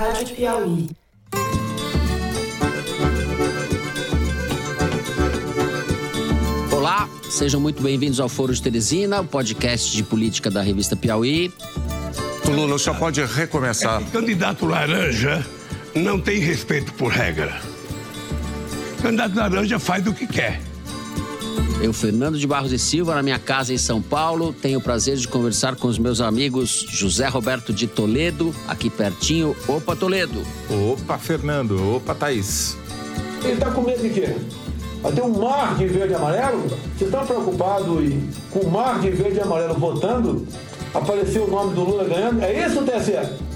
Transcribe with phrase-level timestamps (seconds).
[0.00, 0.88] Rádio Piauí.
[6.72, 11.52] Olá, sejam muito bem-vindos ao Foro de Teresina, o podcast de política da revista Piauí.
[12.48, 14.00] Lula, só pode recomeçar.
[14.00, 15.44] É candidato laranja
[15.94, 17.60] não tem respeito por regra.
[19.02, 20.62] Candidato laranja faz o que quer.
[21.82, 25.16] Eu, Fernando de Barros e Silva, na minha casa em São Paulo, tenho o prazer
[25.16, 29.56] de conversar com os meus amigos José Roberto de Toledo, aqui pertinho.
[29.66, 30.42] Opa, Toledo.
[30.68, 31.96] Opa, Fernando.
[31.96, 32.76] Opa, Thaís.
[33.42, 34.36] Ele está com medo de quê?
[35.14, 36.68] Ter um mar de verde e amarelo?
[36.68, 37.86] Vocês estão preocupados
[38.50, 40.46] com o mar de verde e amarelo votando?
[40.92, 42.42] Apareceu o nome do Lula ganhando?
[42.42, 43.49] É isso, TSE?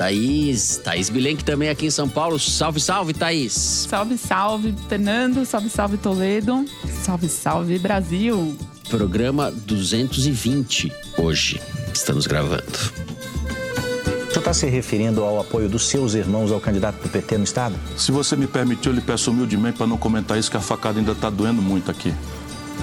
[0.00, 2.38] Thaís, Thaís Bilenque também aqui em São Paulo.
[2.38, 3.52] Salve, salve, Thaís.
[3.86, 5.44] Salve, salve, Fernando.
[5.44, 6.64] Salve, salve, Toledo.
[7.02, 8.56] Salve, salve, Brasil.
[8.88, 11.60] Programa 220 hoje.
[11.92, 12.64] Estamos gravando.
[12.64, 17.44] O senhor está se referindo ao apoio dos seus irmãos ao candidato do PT no
[17.44, 17.74] Estado?
[17.94, 20.98] Se você me permitiu, eu lhe peço humildemente para não comentar isso, que a facada
[20.98, 22.14] ainda está doendo muito aqui.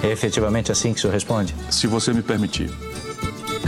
[0.04, 1.56] É efetivamente assim que o senhor responde?
[1.72, 2.70] Se você me permitir.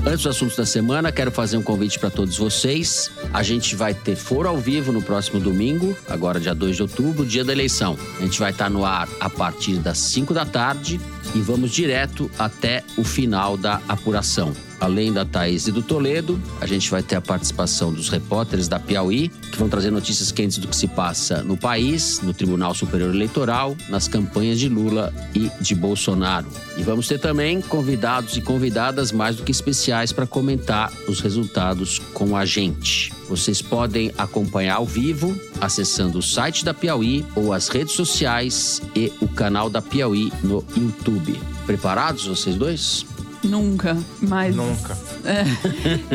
[0.06, 3.12] Antes dos assuntos da semana, quero fazer um convite para todos vocês.
[3.34, 7.26] A gente vai ter foro ao vivo no próximo domingo, agora dia 2 de outubro,
[7.26, 7.98] dia da eleição.
[8.18, 11.00] A gente vai estar no ar a partir das 5 da tarde
[11.36, 14.69] e vamos direto até o final da apuração.
[14.80, 18.80] Além da Thaís e do Toledo, a gente vai ter a participação dos repórteres da
[18.80, 23.14] Piauí, que vão trazer notícias quentes do que se passa no país, no Tribunal Superior
[23.14, 26.48] Eleitoral, nas campanhas de Lula e de Bolsonaro.
[26.78, 32.00] E vamos ter também convidados e convidadas mais do que especiais para comentar os resultados
[32.14, 33.12] com a gente.
[33.28, 39.12] Vocês podem acompanhar ao vivo acessando o site da Piauí ou as redes sociais e
[39.20, 41.40] o canal da Piauí no YouTube.
[41.66, 43.06] Preparados vocês dois?
[43.44, 44.56] Nunca, mas.
[44.56, 44.98] Nunca.
[45.24, 45.44] É.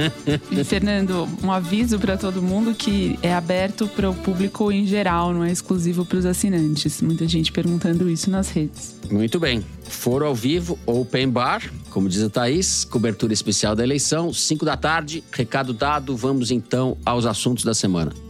[0.64, 5.44] Fernando, um aviso para todo mundo que é aberto para o público em geral, não
[5.44, 7.00] é exclusivo para os assinantes.
[7.00, 8.96] Muita gente perguntando isso nas redes.
[9.10, 9.64] Muito bem.
[9.88, 14.76] Foro ao vivo, open bar, como diz a Thaís, cobertura especial da eleição, 5 da
[14.76, 18.23] tarde, recado dado, vamos então aos assuntos da semana.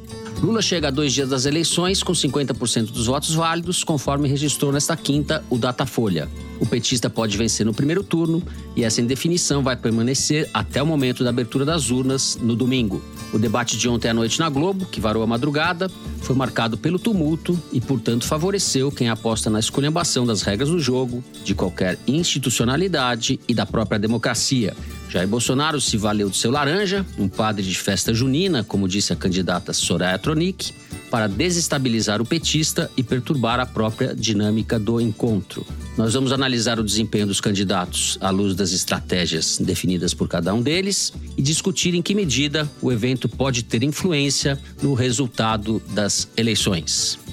[0.44, 4.94] Lula chega a dois dias das eleições com 50% dos votos válidos, conforme registrou nesta
[4.94, 6.28] quinta o Datafolha.
[6.60, 8.43] O petista pode vencer no primeiro turno
[8.77, 13.03] e essa indefinição vai permanecer até o momento da abertura das urnas no domingo.
[13.32, 15.91] O debate de ontem à noite na Globo, que varou a madrugada,
[16.21, 21.25] foi marcado pelo tumulto e, portanto, favoreceu quem aposta na esculhambação das regras do jogo,
[21.43, 24.76] de qualquer institucionalidade e da própria democracia.
[25.09, 29.16] Jair Bolsonaro se valeu do seu laranja, um padre de festa junina, como disse a
[29.16, 30.72] candidata Soraya Tronic,
[31.10, 35.64] para desestabilizar o petista e perturbar a própria dinâmica do encontro.
[35.97, 40.60] Nós vamos analisar o desempenho dos candidatos à luz das estratégias definidas por cada um
[40.60, 47.23] deles e discutir em que medida o evento pode ter influência no resultado das eleições.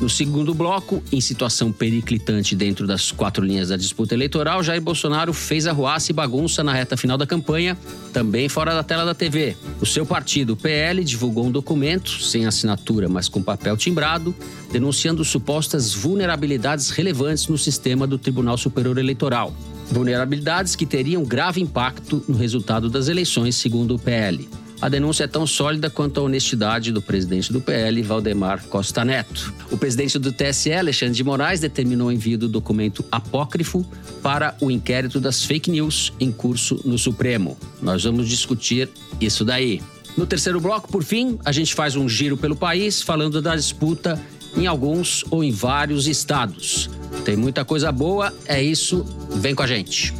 [0.00, 5.34] No segundo bloco, em situação periclitante dentro das quatro linhas da disputa eleitoral, Jair Bolsonaro
[5.34, 7.76] fez arruaça e bagunça na reta final da campanha,
[8.10, 9.54] também fora da tela da TV.
[9.78, 14.34] O seu partido, o PL, divulgou um documento, sem assinatura, mas com papel timbrado,
[14.72, 19.54] denunciando supostas vulnerabilidades relevantes no sistema do Tribunal Superior Eleitoral.
[19.92, 24.48] Vulnerabilidades que teriam grave impacto no resultado das eleições, segundo o PL.
[24.82, 29.52] A denúncia é tão sólida quanto a honestidade do presidente do PL, Valdemar Costa Neto.
[29.70, 33.84] O presidente do TSE, Alexandre de Moraes, determinou o envio do documento apócrifo
[34.22, 37.58] para o inquérito das fake news em curso no Supremo.
[37.82, 38.88] Nós vamos discutir
[39.20, 39.82] isso daí.
[40.16, 44.18] No terceiro bloco, por fim, a gente faz um giro pelo país falando da disputa
[44.56, 46.88] em alguns ou em vários estados.
[47.22, 49.04] Tem muita coisa boa, é isso,
[49.36, 50.14] vem com a gente.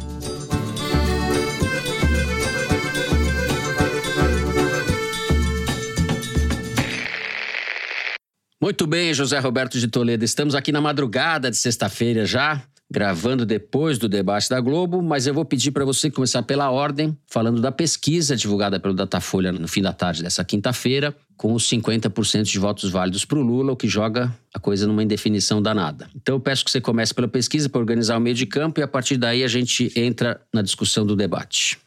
[8.61, 10.23] Muito bem, José Roberto de Toledo.
[10.23, 12.61] Estamos aqui na madrugada de sexta-feira já,
[12.91, 17.17] gravando depois do debate da Globo, mas eu vou pedir para você começar pela ordem,
[17.25, 22.43] falando da pesquisa divulgada pelo Datafolha no fim da tarde dessa quinta-feira, com os 50%
[22.43, 26.07] de votos válidos para o Lula, o que joga a coisa numa indefinição danada.
[26.15, 28.83] Então eu peço que você comece pela pesquisa para organizar o meio de campo e
[28.83, 31.79] a partir daí a gente entra na discussão do debate.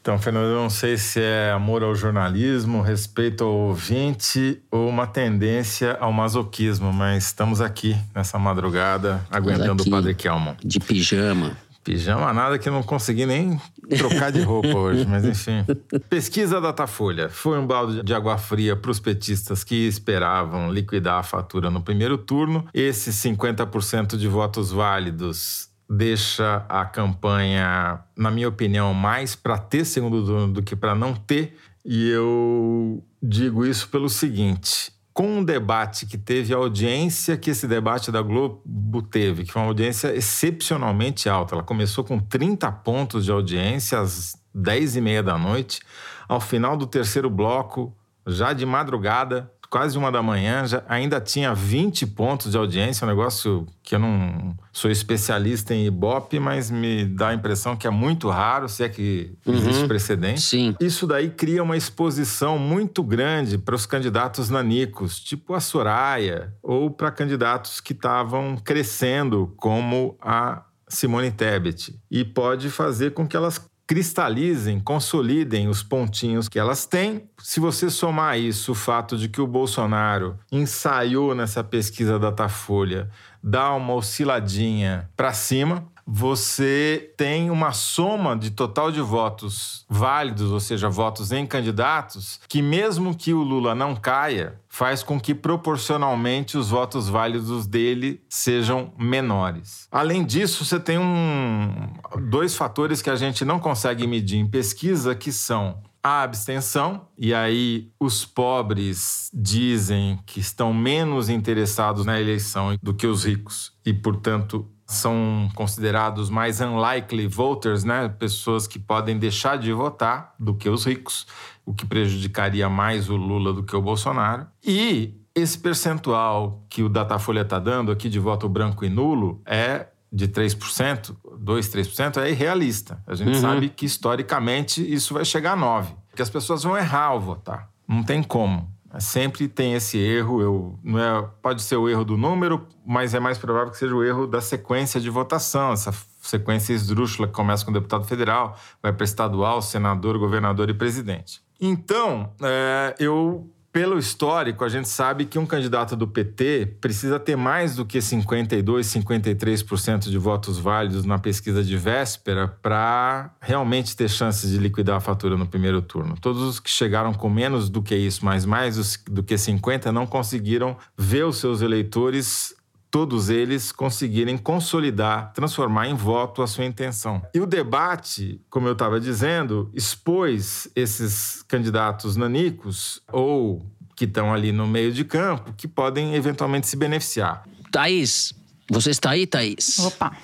[0.00, 5.06] Então, Fernando, eu não sei se é amor ao jornalismo, respeito ao ouvinte ou uma
[5.06, 10.56] tendência ao masoquismo, mas estamos aqui nessa madrugada aguentando aqui, o Padre Kelman.
[10.64, 11.56] De pijama.
[11.84, 13.58] Pijama nada que não consegui nem
[13.96, 15.64] trocar de roupa hoje, mas enfim.
[16.10, 17.30] Pesquisa Datafolha.
[17.30, 21.80] Foi um balde de água fria para os petistas que esperavam liquidar a fatura no
[21.80, 22.66] primeiro turno.
[22.74, 30.24] Esses 50% de votos válidos deixa a campanha, na minha opinião, mais para ter segundo
[30.24, 31.56] turno do que para não ter.
[31.84, 37.66] E eu digo isso pelo seguinte: com um debate que teve a audiência que esse
[37.66, 41.54] debate da Globo teve, que foi uma audiência excepcionalmente alta.
[41.54, 45.80] Ela começou com 30 pontos de audiência às 10 e meia da noite.
[46.28, 47.96] Ao final do terceiro bloco,
[48.26, 53.08] já de madrugada, quase uma da manhã, já, ainda tinha 20 pontos de audiência, um
[53.08, 57.90] negócio que eu não sou especialista em Ibope, mas me dá a impressão que é
[57.90, 59.88] muito raro, se é que existe Uhum.
[59.88, 60.40] precedente.
[60.40, 60.74] Sim.
[60.80, 66.90] Isso daí cria uma exposição muito grande para os candidatos nanicos, tipo a Soraya, ou
[66.90, 71.94] para candidatos que estavam crescendo, como a Simone Tebet.
[72.10, 77.22] E pode fazer com que elas cristalizem, consolidem os pontinhos que elas têm.
[77.38, 83.08] Se você somar isso o fato de que o Bolsonaro ensaiou nessa pesquisa da Datafolha
[83.42, 90.58] dar uma osciladinha para cima, você tem uma soma de total de votos válidos, ou
[90.58, 96.56] seja, votos em candidatos, que mesmo que o Lula não caia, faz com que proporcionalmente
[96.56, 99.86] os votos válidos dele sejam menores.
[99.92, 101.92] Além disso, você tem um,
[102.30, 107.34] dois fatores que a gente não consegue medir em pesquisa, que são a abstenção, e
[107.34, 113.92] aí os pobres dizem que estão menos interessados na eleição do que os ricos, e,
[113.92, 118.08] portanto, são considerados mais unlikely voters, né?
[118.08, 121.26] Pessoas que podem deixar de votar do que os ricos,
[121.64, 124.46] o que prejudicaria mais o Lula do que o Bolsonaro.
[124.66, 129.88] E esse percentual que o Datafolha está dando aqui de voto branco e nulo é
[130.10, 133.02] de 3%, 2, 3%, é irrealista.
[133.06, 133.40] A gente Uhum.
[133.42, 137.68] sabe que historicamente isso vai chegar a 9, porque as pessoas vão errar ao votar.
[137.86, 138.72] Não tem como.
[138.98, 143.20] Sempre tem esse erro, eu, não é, pode ser o erro do número, mas é
[143.20, 147.64] mais provável que seja o erro da sequência de votação, essa sequência esdrúxula que começa
[147.64, 151.40] com deputado federal, vai para estadual, senador, governador e presidente.
[151.60, 157.36] Então, é, eu, pelo histórico, a gente sabe que um candidato do PT precisa ter
[157.36, 164.08] mais do que 52, 53% de votos válidos na pesquisa de véspera para realmente ter
[164.08, 166.16] chances de liquidar a fatura no primeiro turno.
[166.20, 170.06] Todos os que chegaram com menos do que isso, mas mais do que 50, não
[170.06, 172.57] conseguiram ver os seus eleitores
[172.90, 177.22] todos eles conseguirem consolidar, transformar em voto a sua intenção.
[177.34, 183.64] E o debate, como eu estava dizendo, expôs esses candidatos nanicos ou
[183.94, 187.44] que estão ali no meio de campo, que podem eventualmente se beneficiar.
[187.70, 188.32] Thaís,
[188.70, 189.78] você está aí, Thaís?
[189.80, 190.16] Opa,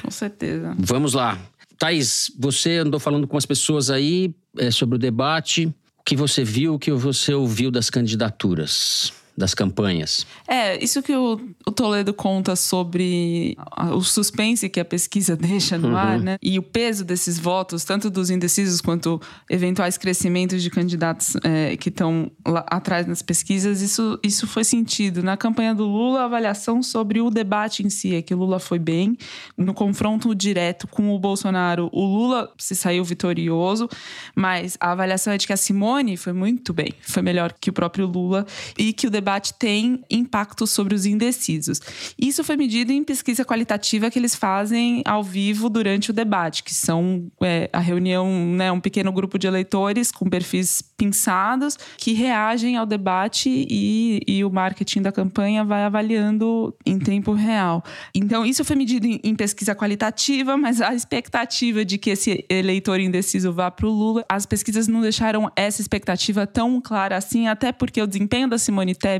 [0.00, 0.74] com certeza.
[0.78, 1.38] Vamos lá.
[1.78, 5.66] Thaís, você andou falando com as pessoas aí é, sobre o debate.
[5.98, 10.26] O que você viu, o que você ouviu das candidaturas, das campanhas?
[10.46, 15.78] É, isso que o, o Toledo conta sobre a- o suspense que a pesquisa deixa
[15.78, 16.36] no ar, né?
[16.42, 21.88] E o peso desses votos, tanto dos indecisos quanto eventuais crescimentos de candidatos é, que
[21.88, 22.30] estão
[22.66, 25.22] atrás nas pesquisas, isso, isso foi sentido.
[25.22, 28.58] Na campanha do Lula, a avaliação sobre o debate em si é que o Lula
[28.58, 29.16] foi bem.
[29.56, 33.88] No confronto direto com o Bolsonaro, o Lula se saiu vitorioso,
[34.36, 37.72] mas a avaliação é de que a Simone foi muito bem, foi melhor que o
[37.72, 38.46] próprio Lula
[38.78, 39.21] e que o debate
[39.58, 41.80] tem impacto sobre os indecisos.
[42.20, 46.74] Isso foi medido em pesquisa qualitativa que eles fazem ao vivo durante o debate, que
[46.74, 52.76] são é, a reunião, né, um pequeno grupo de eleitores com perfis pinçados que reagem
[52.76, 57.82] ao debate e, e o marketing da campanha vai avaliando em tempo real.
[58.14, 63.00] Então, isso foi medido em, em pesquisa qualitativa, mas a expectativa de que esse eleitor
[63.00, 67.72] indeciso vá para o Lula, as pesquisas não deixaram essa expectativa tão clara assim, até
[67.72, 69.11] porque o desempenho da Simone Tebet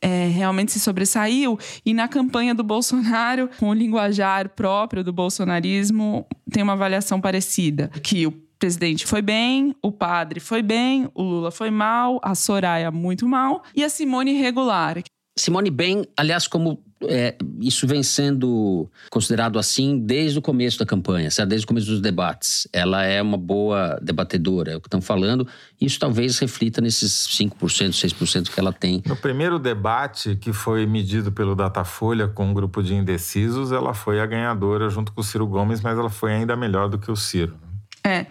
[0.00, 1.58] é, realmente se sobressaiu.
[1.84, 7.90] E na campanha do Bolsonaro, com o linguajar próprio do bolsonarismo, tem uma avaliação parecida.
[8.02, 12.90] Que o presidente foi bem, o padre foi bem, o Lula foi mal, a Soraya
[12.90, 15.02] muito mal e a Simone regular.
[15.36, 21.30] Simone bem, aliás, como é, isso vem sendo considerado assim desde o começo da campanha,
[21.30, 21.50] sabe?
[21.50, 22.68] desde o começo dos debates.
[22.72, 25.46] Ela é uma boa debatedora, é o que estão falando.
[25.80, 29.02] Isso talvez reflita nesses 5%, 6% que ela tem.
[29.06, 34.20] No primeiro debate, que foi medido pelo Datafolha com um grupo de indecisos, ela foi
[34.20, 37.16] a ganhadora junto com o Ciro Gomes, mas ela foi ainda melhor do que o
[37.16, 37.56] Ciro.
[38.04, 38.26] É.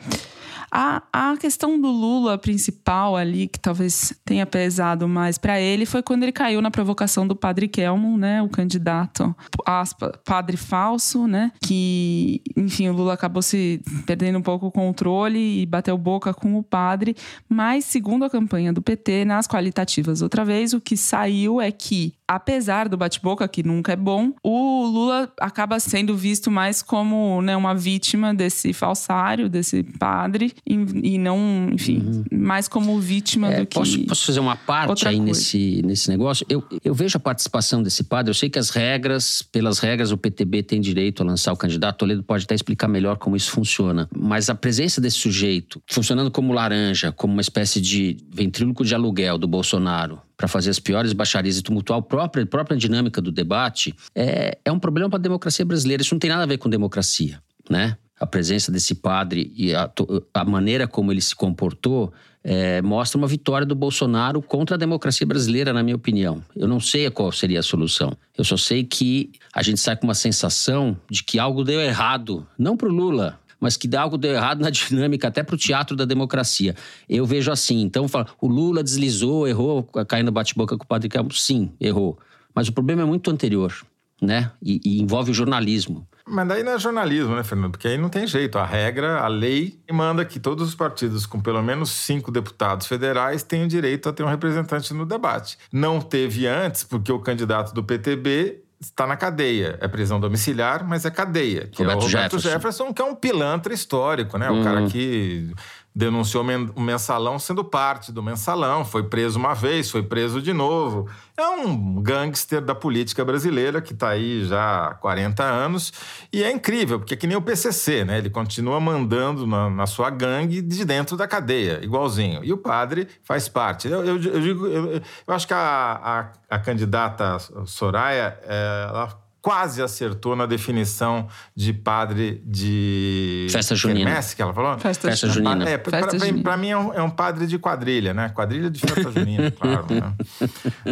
[0.76, 6.02] A, a questão do Lula principal ali, que talvez tenha pesado mais para ele, foi
[6.02, 8.42] quando ele caiu na provocação do padre Kelmon, né?
[8.42, 9.36] O candidato,
[9.68, 11.52] aspa, padre falso, né?
[11.64, 16.58] Que, enfim, o Lula acabou se perdendo um pouco o controle e bateu boca com
[16.58, 17.16] o padre.
[17.48, 22.16] Mas, segundo a campanha do PT, nas qualitativas, outra vez, o que saiu é que
[22.36, 27.56] apesar do bate-boca, que nunca é bom, o Lula acaba sendo visto mais como né,
[27.56, 32.24] uma vítima desse falsário, desse padre, e, e não, enfim, uhum.
[32.32, 33.76] mais como vítima é, do que.
[33.76, 36.46] Posso, posso fazer uma parte aí nesse, nesse negócio?
[36.50, 40.18] Eu, eu vejo a participação desse padre, eu sei que as regras, pelas regras, o
[40.18, 41.98] PTB tem direito a lançar o candidato.
[41.98, 44.08] Toledo pode até explicar melhor como isso funciona.
[44.16, 49.38] Mas a presença desse sujeito, funcionando como laranja, como uma espécie de ventríloco de aluguel
[49.38, 53.32] do Bolsonaro, para fazer as piores baixarias e tumultuar a própria, a própria dinâmica do
[53.32, 56.02] debate, é, é um problema para a democracia brasileira.
[56.02, 57.98] Isso não tem nada a ver com democracia, né?
[58.24, 59.92] A presença desse padre e a,
[60.34, 65.28] a maneira como ele se comportou é, mostra uma vitória do Bolsonaro contra a democracia
[65.28, 66.42] brasileira, na minha opinião.
[66.56, 68.16] Eu não sei qual seria a solução.
[68.38, 72.48] Eu só sei que a gente sai com uma sensação de que algo deu errado,
[72.58, 75.94] não para o Lula, mas que algo deu errado na dinâmica, até para o teatro
[75.94, 76.76] da democracia.
[77.10, 77.82] Eu vejo assim.
[77.82, 78.06] Então,
[78.40, 81.44] o Lula deslizou, errou, caindo bate-boca com o Padre Campos.
[81.44, 82.18] Sim, errou.
[82.56, 83.74] Mas o problema é muito anterior,
[84.22, 84.50] né?
[84.62, 86.08] E, e, envolve o jornalismo.
[86.26, 87.72] Mas daí não é jornalismo, né, Fernando?
[87.72, 88.58] Porque aí não tem jeito.
[88.58, 93.44] A regra, a lei manda que todos os partidos com pelo menos cinco deputados federais
[93.44, 95.58] tenham direito a ter um representante no debate.
[95.72, 99.78] Não teve antes, porque o candidato do PTB está na cadeia.
[99.82, 101.68] É prisão domiciliar, mas é cadeia.
[101.68, 102.50] Que Roberto é o Roberto Jefferson.
[102.50, 102.94] Jefferson.
[102.94, 104.50] que é um pilantra histórico, né?
[104.50, 104.62] Uhum.
[104.62, 104.90] O cara uhum.
[104.90, 105.52] que
[105.96, 106.44] denunciou
[106.76, 111.08] o mensalão sendo parte do mensalão, foi preso uma vez, foi preso de novo.
[111.38, 115.94] É um gangster da política brasileira que está aí já há 40 anos
[116.32, 118.18] e é incrível, porque é que nem o PCC, né?
[118.18, 122.44] Ele continua mandando na, na sua gangue de dentro da cadeia, igualzinho.
[122.44, 123.88] E o padre faz parte.
[123.88, 129.23] Eu, eu, eu digo, eu, eu, acho que a, a, a candidata Soraya, é, ela
[129.44, 133.46] quase acertou na definição de padre de.
[133.52, 134.24] Festa junina.
[134.34, 134.80] Que ela falou?
[134.80, 135.70] Festa, festa junina.
[135.70, 138.30] É, para mim é um, é um, padre de quadrilha, né?
[138.30, 139.86] Quadrilha de festa junina, claro.
[139.90, 140.14] Né?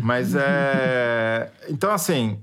[0.03, 1.50] Mas é.
[1.70, 2.39] Então, assim,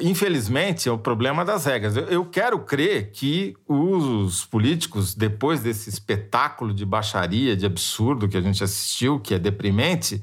[0.00, 1.96] infelizmente, é o problema das regras.
[1.96, 8.40] Eu quero crer que os políticos, depois desse espetáculo de baixaria, de absurdo que a
[8.40, 10.22] gente assistiu, que é deprimente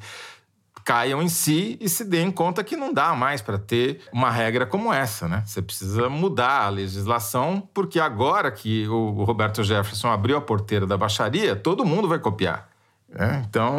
[0.89, 4.65] caiam em si e se deem conta que não dá mais para ter uma regra
[4.65, 5.43] como essa, né?
[5.45, 10.97] Você precisa mudar a legislação, porque agora que o Roberto Jefferson abriu a porteira da
[10.97, 12.67] baixaria, todo mundo vai copiar.
[13.07, 13.45] Né?
[13.47, 13.77] Então,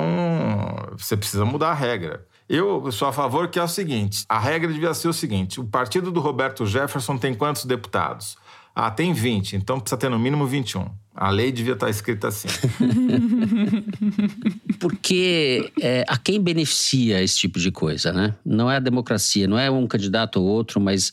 [0.96, 2.24] você precisa mudar a regra.
[2.48, 5.64] Eu sou a favor que é o seguinte: a regra devia ser o seguinte: o
[5.64, 8.38] partido do Roberto Jefferson tem quantos deputados?
[8.72, 10.86] Ah, tem 20, então precisa ter no mínimo 21.
[11.12, 12.46] A lei devia estar escrita assim.
[14.80, 18.34] Porque é, a quem beneficia esse tipo de coisa, né?
[18.44, 21.12] Não é a democracia, não é um candidato ou outro, mas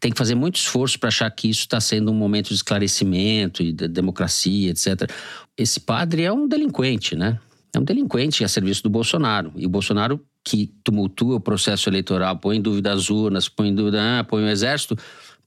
[0.00, 3.60] tem que fazer muito esforço para achar que isso está sendo um momento de esclarecimento
[3.60, 5.10] e de democracia, etc.
[5.56, 7.40] Esse padre é um delinquente, né?
[7.74, 9.52] É um delinquente a serviço do Bolsonaro.
[9.56, 13.74] E o Bolsonaro, que tumultua o processo eleitoral, põe em dúvida as urnas, põe em
[13.74, 14.96] dúvida, ah, põe o exército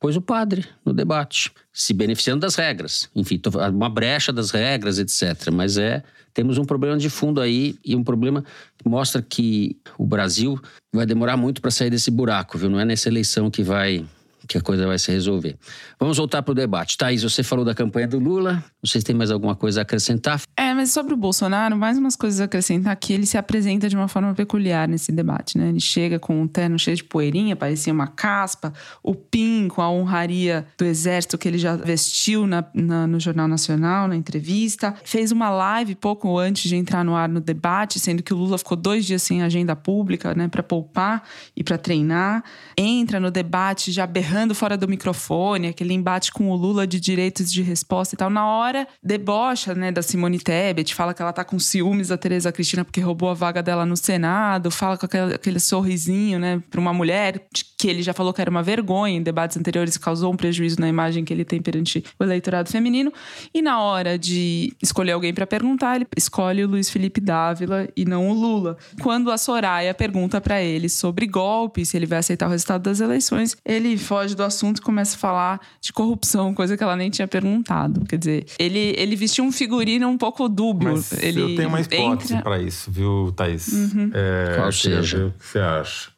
[0.01, 3.07] pôs o padre no debate, se beneficiando das regras.
[3.15, 3.39] Enfim,
[3.71, 5.51] uma brecha das regras, etc.
[5.53, 6.03] Mas é,
[6.33, 8.43] temos um problema de fundo aí e um problema
[8.79, 10.59] que mostra que o Brasil
[10.91, 12.67] vai demorar muito para sair desse buraco, viu?
[12.67, 14.03] Não é nessa eleição que vai
[14.51, 15.55] que a coisa vai se resolver.
[15.97, 16.97] Vamos voltar para o debate.
[16.97, 18.61] Thaís, você falou da campanha do Lula.
[18.83, 20.41] Vocês têm mais alguma coisa a acrescentar?
[20.57, 23.95] É, mas sobre o Bolsonaro, mais umas coisas a acrescentar que ele se apresenta de
[23.95, 25.69] uma forma peculiar nesse debate, né?
[25.69, 29.89] Ele chega com um terno cheio de poeirinha, parecia uma caspa, o PIN com a
[29.89, 34.93] honraria do exército que ele já vestiu na, na, no Jornal Nacional, na entrevista.
[35.05, 38.57] Fez uma live pouco antes de entrar no ar no debate, sendo que o Lula
[38.57, 41.23] ficou dois dias sem agenda pública, né, para poupar
[41.55, 42.43] e para treinar.
[42.75, 46.99] Entra no debate já berrando berrando fora do microfone, aquele embate com o Lula de
[46.99, 48.29] direitos de resposta e tal.
[48.29, 52.51] Na hora, debocha, né, da Simone Tebet, fala que ela tá com ciúmes da Tereza
[52.51, 56.79] Cristina porque roubou a vaga dela no Senado, fala com aquele, aquele sorrisinho, né, pra
[56.79, 57.47] uma mulher
[57.81, 60.87] que ele já falou que era uma vergonha em debates anteriores, causou um prejuízo na
[60.87, 63.11] imagem que ele tem perante o eleitorado feminino.
[63.53, 68.05] E na hora de escolher alguém para perguntar, ele escolhe o Luiz Felipe Dávila e
[68.05, 68.77] não o Lula.
[69.01, 72.99] Quando a Soraya pergunta para ele sobre golpe, se ele vai aceitar o resultado das
[72.99, 76.95] eleições, ele foge foge do assunto e começa a falar de corrupção, coisa que ela
[76.95, 78.05] nem tinha perguntado.
[78.05, 80.93] Quer dizer, ele, ele vestiu um figurino um pouco dúbio.
[80.93, 82.43] Mas ele eu tenho uma hipótese entra...
[82.43, 83.67] para isso, viu, Thaís?
[83.67, 84.11] Uhum.
[84.13, 85.27] É, Qual seja?
[85.27, 86.11] O que você acha?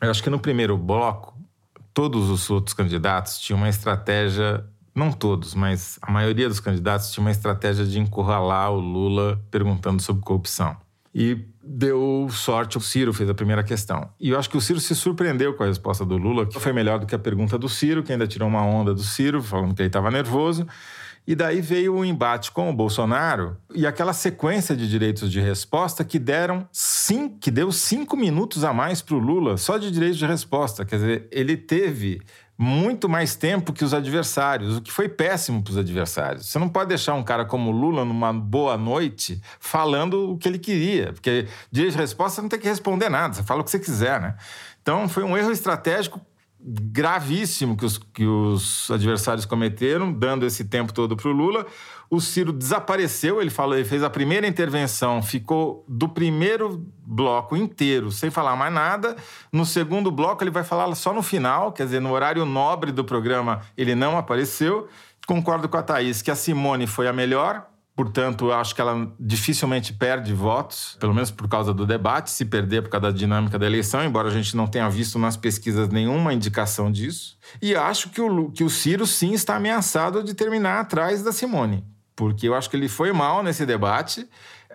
[0.00, 1.36] Eu acho que no primeiro bloco,
[1.92, 4.64] todos os outros candidatos tinham uma estratégia
[4.94, 10.02] não todos, mas a maioria dos candidatos tinha uma estratégia de encurralar o Lula perguntando
[10.02, 10.76] sobre corrupção.
[11.14, 14.10] E deu sorte, o Ciro fez a primeira questão.
[14.20, 16.72] E eu acho que o Ciro se surpreendeu com a resposta do Lula, que foi
[16.72, 19.74] melhor do que a pergunta do Ciro, que ainda tirou uma onda do Ciro, falando
[19.74, 20.66] que ele estava nervoso.
[21.28, 26.02] E daí veio o embate com o Bolsonaro e aquela sequência de direitos de resposta
[26.02, 30.16] que deram sim, que deu cinco minutos a mais para o Lula só de direitos
[30.16, 30.86] de resposta.
[30.86, 32.22] Quer dizer, ele teve
[32.56, 36.46] muito mais tempo que os adversários, o que foi péssimo para os adversários.
[36.46, 40.58] Você não pode deixar um cara como Lula numa boa noite falando o que ele
[40.58, 43.78] queria, porque direito de resposta não tem que responder nada, você fala o que você
[43.78, 44.34] quiser, né?
[44.80, 46.18] Então foi um erro estratégico
[46.60, 51.66] gravíssimo que os, que os adversários cometeram, dando esse tempo todo para o Lula.
[52.10, 58.10] O Ciro desapareceu, ele falou, ele fez a primeira intervenção, ficou do primeiro bloco inteiro
[58.10, 59.14] sem falar mais nada.
[59.52, 63.04] No segundo bloco, ele vai falar só no final, quer dizer, no horário nobre do
[63.04, 64.88] programa, ele não apareceu.
[65.26, 67.68] Concordo com a Thaís que a Simone foi a melhor,
[67.98, 72.82] Portanto, acho que ela dificilmente perde votos, pelo menos por causa do debate, se perder
[72.82, 76.32] por causa da dinâmica da eleição, embora a gente não tenha visto nas pesquisas nenhuma
[76.32, 77.36] indicação disso.
[77.60, 81.84] E acho que o, que o Ciro sim está ameaçado de terminar atrás da Simone,
[82.14, 84.28] porque eu acho que ele foi mal nesse debate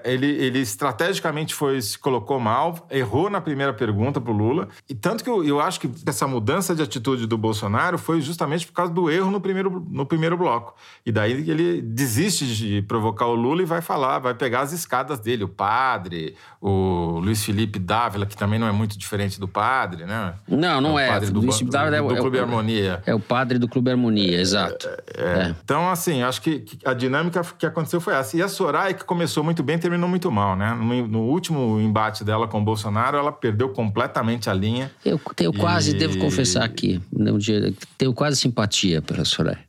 [0.04, 4.68] ele, ele estrategicamente foi, se colocou mal, errou na primeira pergunta para o Lula.
[4.90, 8.66] E tanto que eu, eu acho que essa mudança de atitude do Bolsonaro foi justamente
[8.66, 10.76] por causa do erro no primeiro, no primeiro bloco.
[11.06, 15.20] E daí ele desiste de provocar o Lula e vai falar, vai pegar as escadas
[15.20, 20.06] dele, o padre, o Luiz Felipe Dávila, que também não é muito diferente do padre,
[20.06, 20.34] né?
[20.48, 21.10] Não, não é.
[21.10, 23.04] O padre do, Luiz Felipe Dávila do, do é, Clube é, Harmonia.
[23.06, 24.88] É o padre do Clube Harmonia, exato.
[25.16, 25.56] É, é.
[25.64, 28.38] Então, assim, acho que, que a dinâmica que aconteceu foi essa.
[28.38, 30.74] E a Soraya, que começou muito bem, terminou muito mal, né?
[30.74, 34.92] No, no, último embate dela com o Bolsonaro, ela perdeu completamente a linha.
[35.06, 39.60] Eu tenho quase, devo confessar aqui, um dia, tenho quase simpatia pela Soraya.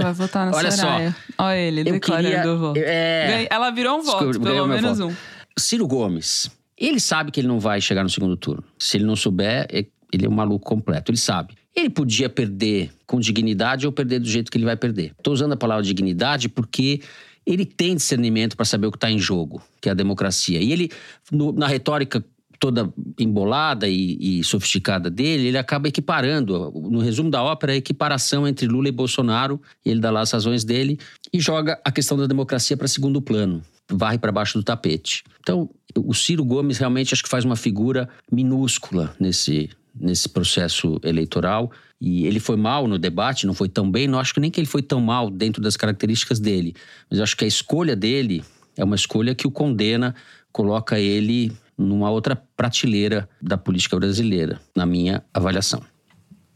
[0.00, 1.10] Vai votar na Olha Soraya.
[1.36, 1.44] só.
[1.44, 2.78] Olha ele Eu declarando queria- o voto.
[2.78, 3.46] é.
[3.50, 5.12] Ela virou um voto, Desculpa, pelo menos voto.
[5.12, 5.16] um.
[5.58, 8.64] Ciro Gomes, ele sabe que ele não vai chegar no segundo turno.
[8.78, 11.54] Se ele não souber, é- ele é um maluco completo, ele sabe.
[11.74, 15.12] Ele podia perder com dignidade ou perder do jeito que ele vai perder.
[15.16, 17.00] Estou usando a palavra dignidade porque
[17.46, 20.60] ele tem discernimento para saber o que está em jogo, que é a democracia.
[20.60, 20.90] E ele,
[21.30, 22.24] no- na retórica
[22.58, 26.70] toda embolada e, e sofisticada dele, ele acaba equiparando.
[26.88, 29.60] No resumo da ópera, a equiparação entre Lula e Bolsonaro.
[29.84, 30.96] Ele dá lá as razões dele
[31.32, 33.62] e joga a questão da democracia para segundo plano.
[33.90, 35.24] Varre para baixo do tapete.
[35.40, 41.70] Então, o Ciro Gomes realmente acho que faz uma figura minúscula nesse, nesse processo eleitoral.
[42.00, 44.08] E ele foi mal no debate, não foi tão bem.
[44.08, 46.74] Não acho que nem que ele foi tão mal dentro das características dele.
[47.10, 48.42] Mas acho que a escolha dele
[48.76, 50.14] é uma escolha que o condena,
[50.50, 55.82] coloca ele numa outra prateleira da política brasileira, na minha avaliação.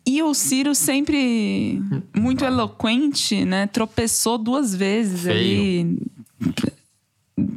[0.06, 1.82] E o Ciro sempre
[2.16, 3.66] muito eloquente, né?
[3.66, 5.34] Tropeçou duas vezes Feio.
[5.34, 5.98] ali.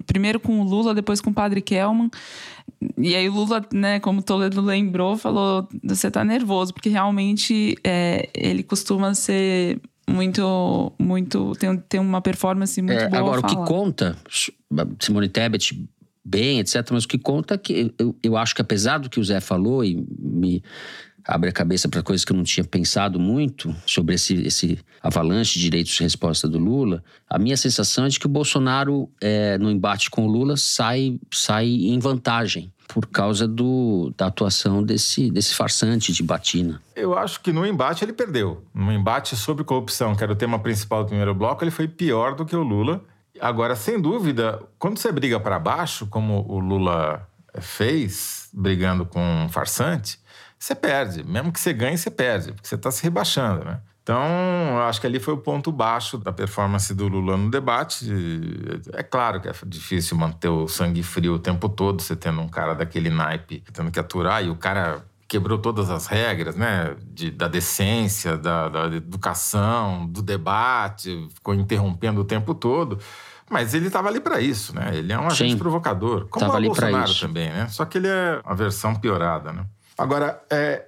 [0.08, 2.10] Primeiro com o Lula, depois com o Padre Kelman.
[2.98, 7.78] E aí o Lula, né, como o Toledo lembrou, falou: você tá nervoso, porque realmente
[7.84, 11.54] é, ele costuma ser muito, muito.
[11.60, 13.22] Tem, tem uma performance muito É, boa.
[13.22, 14.18] agora, o que conta,
[15.00, 15.88] Simone Tebet,
[16.24, 19.20] bem, etc., mas o que conta é que eu, eu acho que, apesar do que
[19.20, 20.64] o Zé falou, e me
[21.30, 25.60] abre a cabeça para coisas que eu não tinha pensado muito sobre esse, esse avalanche
[25.60, 29.56] de direitos de resposta do Lula, a minha sensação é de que o Bolsonaro, é,
[29.60, 32.74] no embate com o Lula, sai, sai em vantagem.
[32.88, 36.82] Por causa do, da atuação desse, desse farsante de batina.
[36.96, 38.64] Eu acho que no embate ele perdeu.
[38.74, 42.34] No embate sobre corrupção, que era o tema principal do primeiro bloco, ele foi pior
[42.34, 43.04] do que o Lula.
[43.40, 49.50] Agora, sem dúvida, quando você briga para baixo, como o Lula fez, brigando com um
[49.50, 50.18] farsante,
[50.60, 51.24] você perde.
[51.24, 53.80] Mesmo que você ganhe, você perde, porque você está se rebaixando, né?
[54.04, 54.24] Então,
[54.72, 58.08] eu acho que ali foi o ponto baixo da performance do Lula no debate.
[58.94, 62.48] É claro que é difícil manter o sangue frio o tempo todo, você tendo um
[62.48, 66.96] cara daquele naipe tendo que aturar, e o cara quebrou todas as regras, né?
[67.04, 72.98] De, da decência, da, da educação, do debate, ficou interrompendo o tempo todo.
[73.48, 74.90] Mas ele estava ali para isso, né?
[74.94, 75.58] Ele é um agente Sim.
[75.58, 76.28] provocador.
[76.30, 77.68] Como Tava o Bolsonaro também, né?
[77.68, 79.66] Só que ele é a versão piorada, né?
[80.00, 80.88] Agora, é,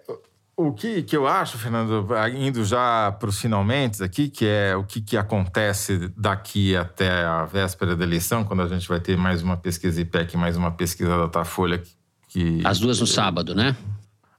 [0.56, 4.86] o que, que eu acho, Fernando, indo já para os finalmente aqui, que é o
[4.86, 9.44] que, que acontece daqui até a véspera da eleição, quando a gente vai ter mais
[9.44, 11.84] uma pesquisa IPEC, mais uma pesquisa da Datafolha.
[12.30, 13.76] Que, As duas no sábado, né?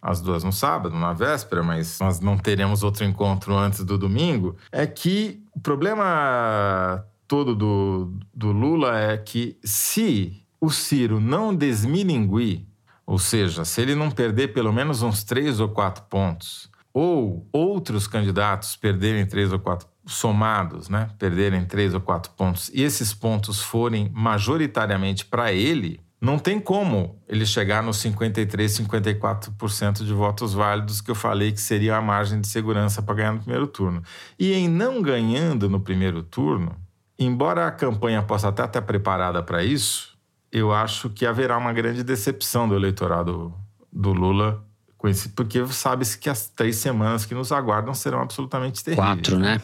[0.00, 4.56] as duas no sábado, na véspera, mas nós não teremos outro encontro antes do domingo,
[4.72, 12.66] é que o problema todo do, do Lula é que se o Ciro não desmilinguir,
[13.12, 18.06] ou seja, se ele não perder pelo menos uns três ou quatro pontos, ou outros
[18.06, 23.60] candidatos perderem três ou quatro somados, né, perderem três ou quatro pontos, e esses pontos
[23.60, 31.02] forem majoritariamente para ele, não tem como ele chegar nos 53, 54% de votos válidos
[31.02, 34.02] que eu falei que seria a margem de segurança para ganhar no primeiro turno.
[34.38, 36.76] E em não ganhando no primeiro turno,
[37.18, 40.11] embora a campanha possa até estar preparada para isso,
[40.52, 43.54] eu acho que haverá uma grande decepção do eleitorado
[43.90, 44.62] do Lula
[44.98, 49.08] com esse, porque sabe-se que as três semanas que nos aguardam serão absolutamente terríveis.
[49.08, 49.60] Quatro, né?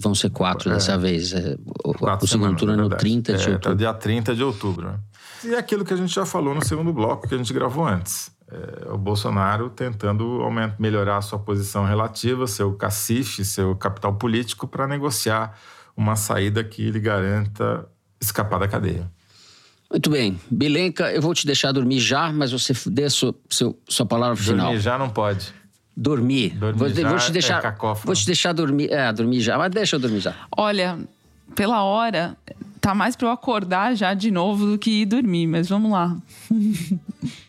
[0.00, 1.34] Vão ser quatro é, dessa vez.
[1.34, 3.68] É, o, quatro o segundo turno é no 30 de é, outubro.
[3.68, 4.88] Tá dia 30 de outubro.
[4.88, 4.98] Né?
[5.44, 7.86] E é aquilo que a gente já falou no segundo bloco que a gente gravou
[7.86, 8.30] antes.
[8.50, 14.66] É, o Bolsonaro tentando aumentar, melhorar a sua posição relativa, seu cacife, seu capital político
[14.66, 15.54] para negociar
[15.94, 17.86] uma saída que lhe garanta
[18.18, 19.10] escapar da cadeia.
[19.92, 20.40] Muito bem.
[20.50, 24.34] Bilenka, eu vou te deixar dormir já, mas você dê a sua, seu, sua palavra
[24.34, 24.68] final.
[24.68, 25.52] Dormir já não pode.
[25.94, 26.56] Dormir.
[26.56, 28.06] Dormir vou, já vou te deixar, é cacófono.
[28.06, 28.90] Vou te deixar dormir.
[28.90, 30.34] É, dormir já, mas deixa eu dormir já.
[30.56, 30.98] Olha,
[31.54, 32.34] pela hora,
[32.80, 36.16] tá mais para eu acordar já de novo do que ir dormir, mas vamos lá.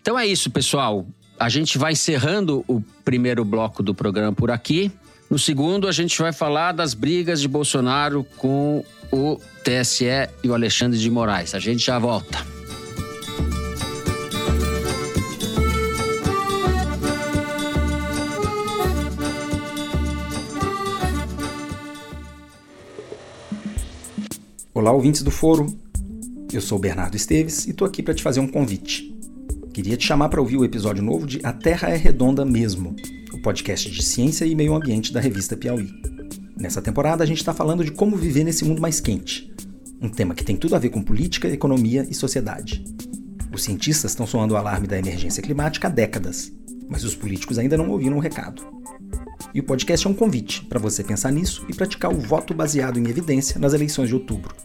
[0.01, 1.07] então é isso, pessoal.
[1.39, 4.91] A gente vai encerrando o primeiro bloco do programa por aqui.
[5.29, 10.05] No segundo, a gente vai falar das brigas de Bolsonaro com o TSE
[10.43, 11.53] e o Alexandre de Moraes.
[11.53, 12.39] A gente já volta.
[24.73, 25.67] Olá, ouvintes do Foro.
[26.51, 29.15] Eu sou Bernardo Esteves e estou aqui para te fazer um convite.
[29.71, 32.95] Queria te chamar para ouvir o episódio novo de A Terra é Redonda Mesmo,
[33.31, 36.12] o podcast de ciência e meio ambiente da revista Piauí.
[36.63, 39.53] Nessa temporada, a gente está falando de como viver nesse mundo mais quente,
[40.01, 42.85] um tema que tem tudo a ver com política, economia e sociedade.
[43.53, 46.53] Os cientistas estão soando o alarme da emergência climática há décadas,
[46.87, 48.65] mas os políticos ainda não ouviram o recado.
[49.53, 52.97] E o podcast é um convite para você pensar nisso e praticar o voto baseado
[52.97, 54.55] em evidência nas eleições de outubro.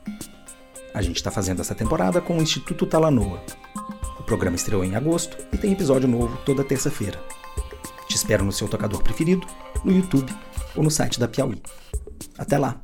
[0.95, 3.43] A gente está fazendo essa temporada com o Instituto Talanoa.
[4.21, 7.21] O programa estreou em agosto e tem episódio novo toda terça-feira.
[8.09, 9.45] Te espero no seu tocador preferido,
[9.85, 10.33] no YouTube
[10.79, 11.61] ou no site da Piauí.
[12.39, 12.81] Até lá!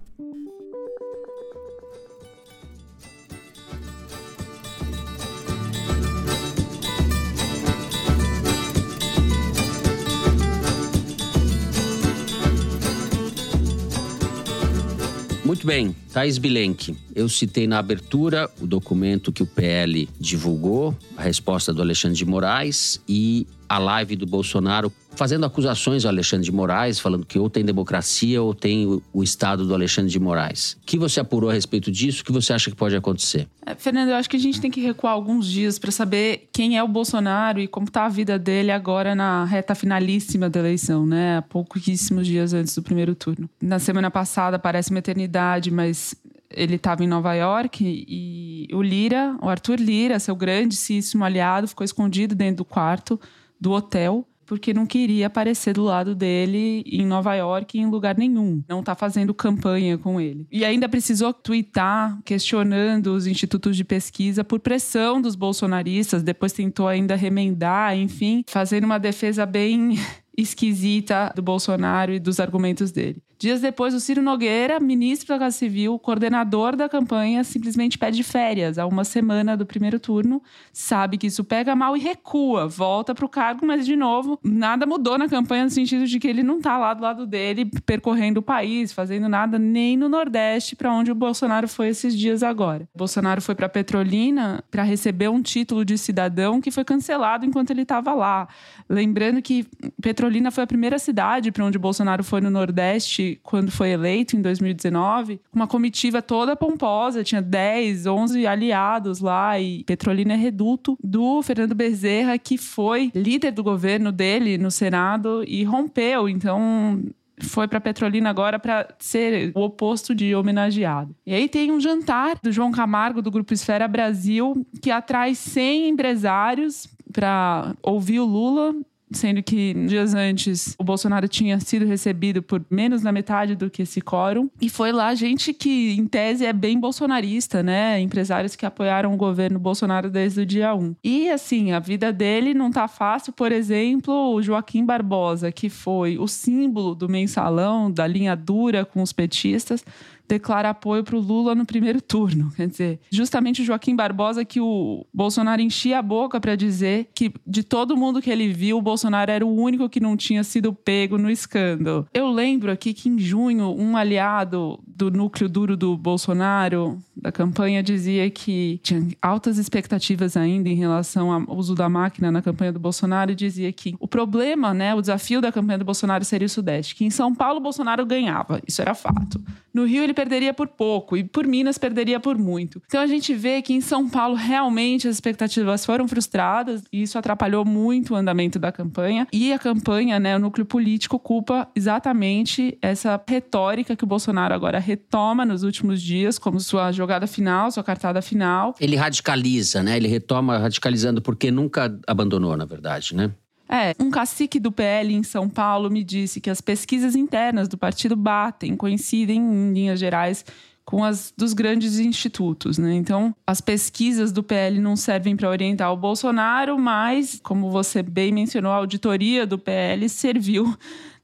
[15.44, 16.96] Muito bem, Thais Bilenque.
[17.14, 22.24] Eu citei na abertura o documento que o PL divulgou, a resposta do Alexandre de
[22.24, 27.48] Moraes e a live do Bolsonaro fazendo acusações ao Alexandre de Moraes, falando que ou
[27.48, 30.76] tem democracia ou tem o, o Estado do Alexandre de Moraes.
[30.82, 32.22] O que você apurou a respeito disso?
[32.22, 33.48] O que você acha que pode acontecer?
[33.64, 36.76] É, Fernando, eu acho que a gente tem que recuar alguns dias para saber quem
[36.76, 41.06] é o Bolsonaro e como está a vida dele agora na reta finalíssima da eleição,
[41.06, 41.38] né?
[41.38, 43.48] Há pouquíssimos dias antes do primeiro turno.
[43.62, 46.14] Na semana passada parece uma eternidade, mas
[46.50, 51.84] ele estava em Nova York e o Lira, o Arthur Lira, seu grandíssimo aliado, ficou
[51.84, 53.18] escondido dentro do quarto
[53.64, 58.62] do hotel porque não queria aparecer do lado dele em Nova York em lugar nenhum.
[58.68, 60.46] Não está fazendo campanha com ele.
[60.52, 66.22] E ainda precisou twittar questionando os institutos de pesquisa por pressão dos bolsonaristas.
[66.22, 69.96] Depois tentou ainda remendar, enfim, fazendo uma defesa bem
[70.36, 73.22] esquisita do Bolsonaro e dos argumentos dele.
[73.44, 78.78] Dias depois, o Ciro Nogueira, ministro da Casa Civil, coordenador da campanha, simplesmente pede férias
[78.78, 80.42] a uma semana do primeiro turno,
[80.72, 84.86] sabe que isso pega mal e recua, volta para o cargo, mas de novo, nada
[84.86, 88.40] mudou na campanha no sentido de que ele não está lá do lado dele, percorrendo
[88.40, 92.88] o país, fazendo nada nem no Nordeste, para onde o Bolsonaro foi esses dias agora.
[92.94, 97.72] O Bolsonaro foi para Petrolina para receber um título de cidadão que foi cancelado enquanto
[97.72, 98.48] ele estava lá.
[98.88, 99.66] Lembrando que
[100.00, 104.42] Petrolina foi a primeira cidade para onde Bolsonaro foi no Nordeste quando foi eleito em
[104.42, 111.42] 2019, uma comitiva toda pomposa, tinha 10, 11 aliados lá e Petrolina é reduto do
[111.42, 116.28] Fernando Bezerra, que foi líder do governo dele no Senado e rompeu.
[116.28, 117.02] Então,
[117.42, 121.14] foi para Petrolina agora para ser o oposto de homenageado.
[121.26, 125.88] E aí tem um jantar do João Camargo do Grupo Esfera Brasil que atrai 100
[125.88, 128.74] empresários para ouvir o Lula
[129.10, 133.82] sendo que dias antes o Bolsonaro tinha sido recebido por menos da metade do que
[133.82, 134.48] esse quórum.
[134.60, 138.00] E foi lá gente que, em tese, é bem bolsonarista, né?
[138.00, 140.96] Empresários que apoiaram o governo Bolsonaro desde o dia 1.
[141.02, 143.32] E, assim, a vida dele não tá fácil.
[143.32, 149.02] Por exemplo, o Joaquim Barbosa, que foi o símbolo do mensalão, da linha dura com
[149.02, 149.84] os petistas,
[150.28, 152.50] declara apoio para o Lula no primeiro turno.
[152.56, 157.32] Quer dizer, justamente o Joaquim Barbosa que o Bolsonaro enchia a boca para dizer que
[157.46, 160.72] de todo mundo que ele viu, o Bolsonaro era o único que não tinha sido
[160.72, 162.06] pego no escândalo.
[162.12, 167.82] Eu lembro aqui que em junho, um aliado do núcleo duro do Bolsonaro, da campanha,
[167.82, 172.78] dizia que tinha altas expectativas ainda em relação ao uso da máquina na campanha do
[172.78, 176.48] Bolsonaro e dizia que o problema, né, o desafio da campanha do Bolsonaro seria o
[176.48, 179.40] Sudeste, que em São Paulo o Bolsonaro ganhava, isso era fato.
[179.72, 182.82] No Rio ele perderia por pouco e por Minas perderia por muito.
[182.86, 187.18] Então a gente vê que em São Paulo realmente as expectativas foram frustradas e isso
[187.18, 189.26] atrapalhou muito o andamento da campanha.
[189.32, 194.78] E a campanha, né, o núcleo político culpa exatamente essa retórica que o Bolsonaro agora
[194.78, 198.74] retoma nos últimos dias como sua jogada final, sua cartada final.
[198.80, 199.96] Ele radicaliza, né?
[199.96, 203.32] Ele retoma radicalizando porque nunca abandonou, na verdade, né?
[203.68, 207.78] É, um cacique do PL em São Paulo me disse que as pesquisas internas do
[207.78, 210.44] partido batem, coincidem em linhas gerais
[210.84, 212.94] com as dos grandes institutos, né?
[212.94, 218.32] Então, as pesquisas do PL não servem para orientar o Bolsonaro, mas, como você bem
[218.32, 220.76] mencionou, a auditoria do PL serviu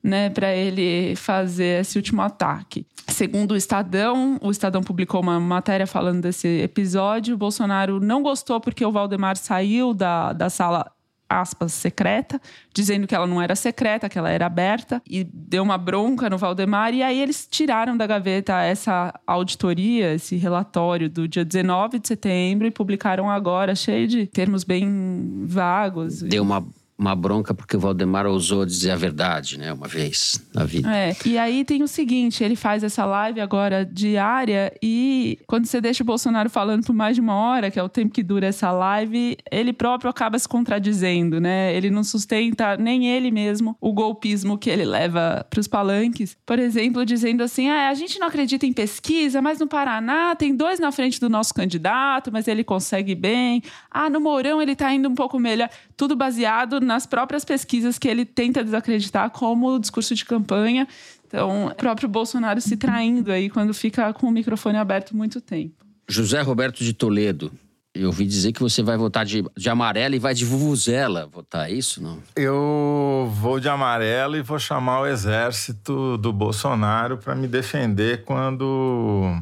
[0.03, 2.87] né, para ele fazer esse último ataque.
[3.09, 7.35] Segundo o Estadão, o Estadão publicou uma matéria falando desse episódio.
[7.35, 10.91] O Bolsonaro não gostou porque o Valdemar saiu da, da sala
[11.31, 12.41] aspas, secreta,
[12.75, 16.37] dizendo que ela não era secreta, que ela era aberta, e deu uma bronca no
[16.37, 16.93] Valdemar.
[16.93, 22.67] E aí eles tiraram da gaveta essa auditoria, esse relatório do dia 19 de setembro
[22.67, 26.23] e publicaram agora, cheio de termos bem vagos.
[26.23, 26.67] Deu uma
[27.01, 30.95] uma bronca porque o Valdemar ousou dizer a verdade, né, uma vez na vida.
[30.95, 35.81] É, e aí tem o seguinte, ele faz essa live agora diária e quando você
[35.81, 38.47] deixa o Bolsonaro falando por mais de uma hora, que é o tempo que dura
[38.47, 41.75] essa live, ele próprio acaba se contradizendo, né?
[41.75, 46.37] Ele não sustenta nem ele mesmo o golpismo que ele leva para os palanques.
[46.45, 50.55] Por exemplo, dizendo assim: ah, a gente não acredita em pesquisa, mas no Paraná tem
[50.55, 53.63] dois na frente do nosso candidato, mas ele consegue bem.
[53.91, 55.71] Ah, no Mourão ele tá indo um pouco melhor.
[56.01, 60.89] Tudo baseado nas próprias pesquisas que ele tenta desacreditar como discurso de campanha.
[61.27, 65.85] Então, o próprio Bolsonaro se traindo aí quando fica com o microfone aberto muito tempo.
[66.09, 67.53] José Roberto de Toledo,
[67.95, 71.69] eu ouvi dizer que você vai votar de, de amarelo e vai de vuvuzela votar,
[71.69, 72.19] é isso não?
[72.35, 79.39] Eu vou de amarelo e vou chamar o exército do Bolsonaro para me defender quando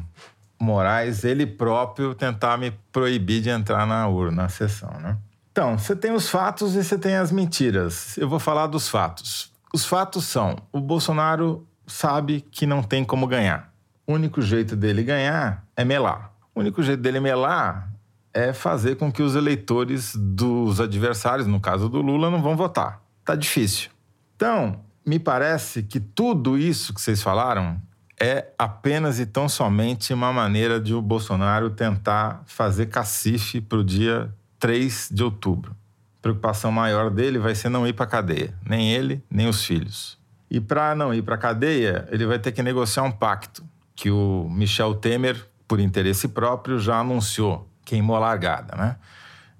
[0.59, 5.17] Moraes, ele próprio, tentar me proibir de entrar na urna, na sessão, né?
[5.59, 8.17] Então, você tem os fatos e você tem as mentiras.
[8.17, 9.51] Eu vou falar dos fatos.
[9.73, 13.69] Os fatos são: o Bolsonaro sabe que não tem como ganhar.
[14.07, 16.31] O único jeito dele ganhar é melar.
[16.55, 17.91] O único jeito dele melar
[18.33, 23.01] é fazer com que os eleitores dos adversários, no caso do Lula, não vão votar.
[23.25, 23.89] Tá difícil.
[24.37, 27.81] Então, me parece que tudo isso que vocês falaram
[28.17, 33.83] é apenas e tão somente uma maneira de o Bolsonaro tentar fazer cacife para o
[33.83, 35.71] dia 3 de outubro.
[36.19, 39.63] A preocupação maior dele vai ser não ir para a cadeia, nem ele, nem os
[39.63, 40.19] filhos.
[40.51, 43.63] E para não ir para cadeia, ele vai ter que negociar um pacto
[43.95, 48.95] que o Michel Temer, por interesse próprio, já anunciou, queimou a largada, né?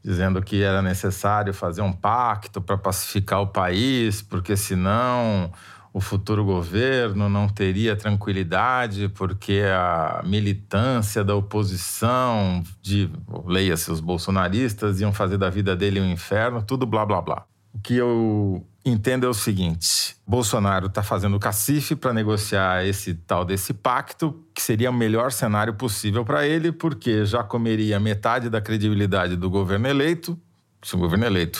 [0.03, 5.51] Dizendo que era necessário fazer um pacto para pacificar o país, porque senão
[5.99, 13.09] o futuro governo não teria tranquilidade porque a militância da oposição, de
[13.45, 17.45] leia-se os bolsonaristas, iam fazer da vida dele um inferno, tudo blá blá blá.
[17.73, 23.43] O que eu entendo é o seguinte: Bolsonaro está fazendo cacife para negociar esse tal
[23.43, 28.62] desse pacto, que seria o melhor cenário possível para ele, porque já comeria metade da
[28.62, 30.39] credibilidade do governo eleito.
[30.81, 31.59] Se o governo eleito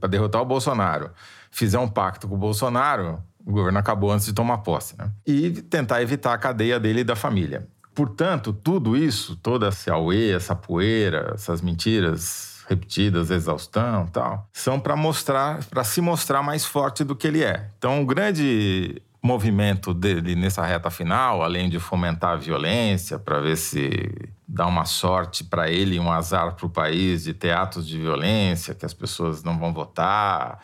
[0.00, 1.10] para derrotar o Bolsonaro,
[1.50, 5.10] fizer um pacto com o Bolsonaro, o governo acabou antes de tomar posse, né?
[5.26, 7.66] E tentar evitar a cadeia dele e da família.
[7.94, 14.94] Portanto, tudo isso, toda essa auê, essa poeira, essas mentiras repetidas, exaustão tal, são para
[14.94, 17.70] mostrar, para se mostrar mais forte do que ele é.
[17.78, 23.56] Então, o grande movimento dele nessa reta final, além de fomentar a violência, para ver
[23.56, 24.10] se
[24.46, 28.74] dá uma sorte para ele um azar para o país de ter atos de violência,
[28.74, 30.60] que as pessoas não vão votar,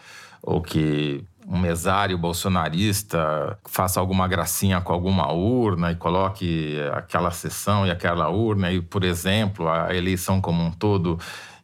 [0.46, 7.86] ou que um mesário bolsonarista faça alguma gracinha com alguma urna e coloque aquela sessão
[7.86, 11.18] e aquela urna e, por exemplo, a eleição como um todo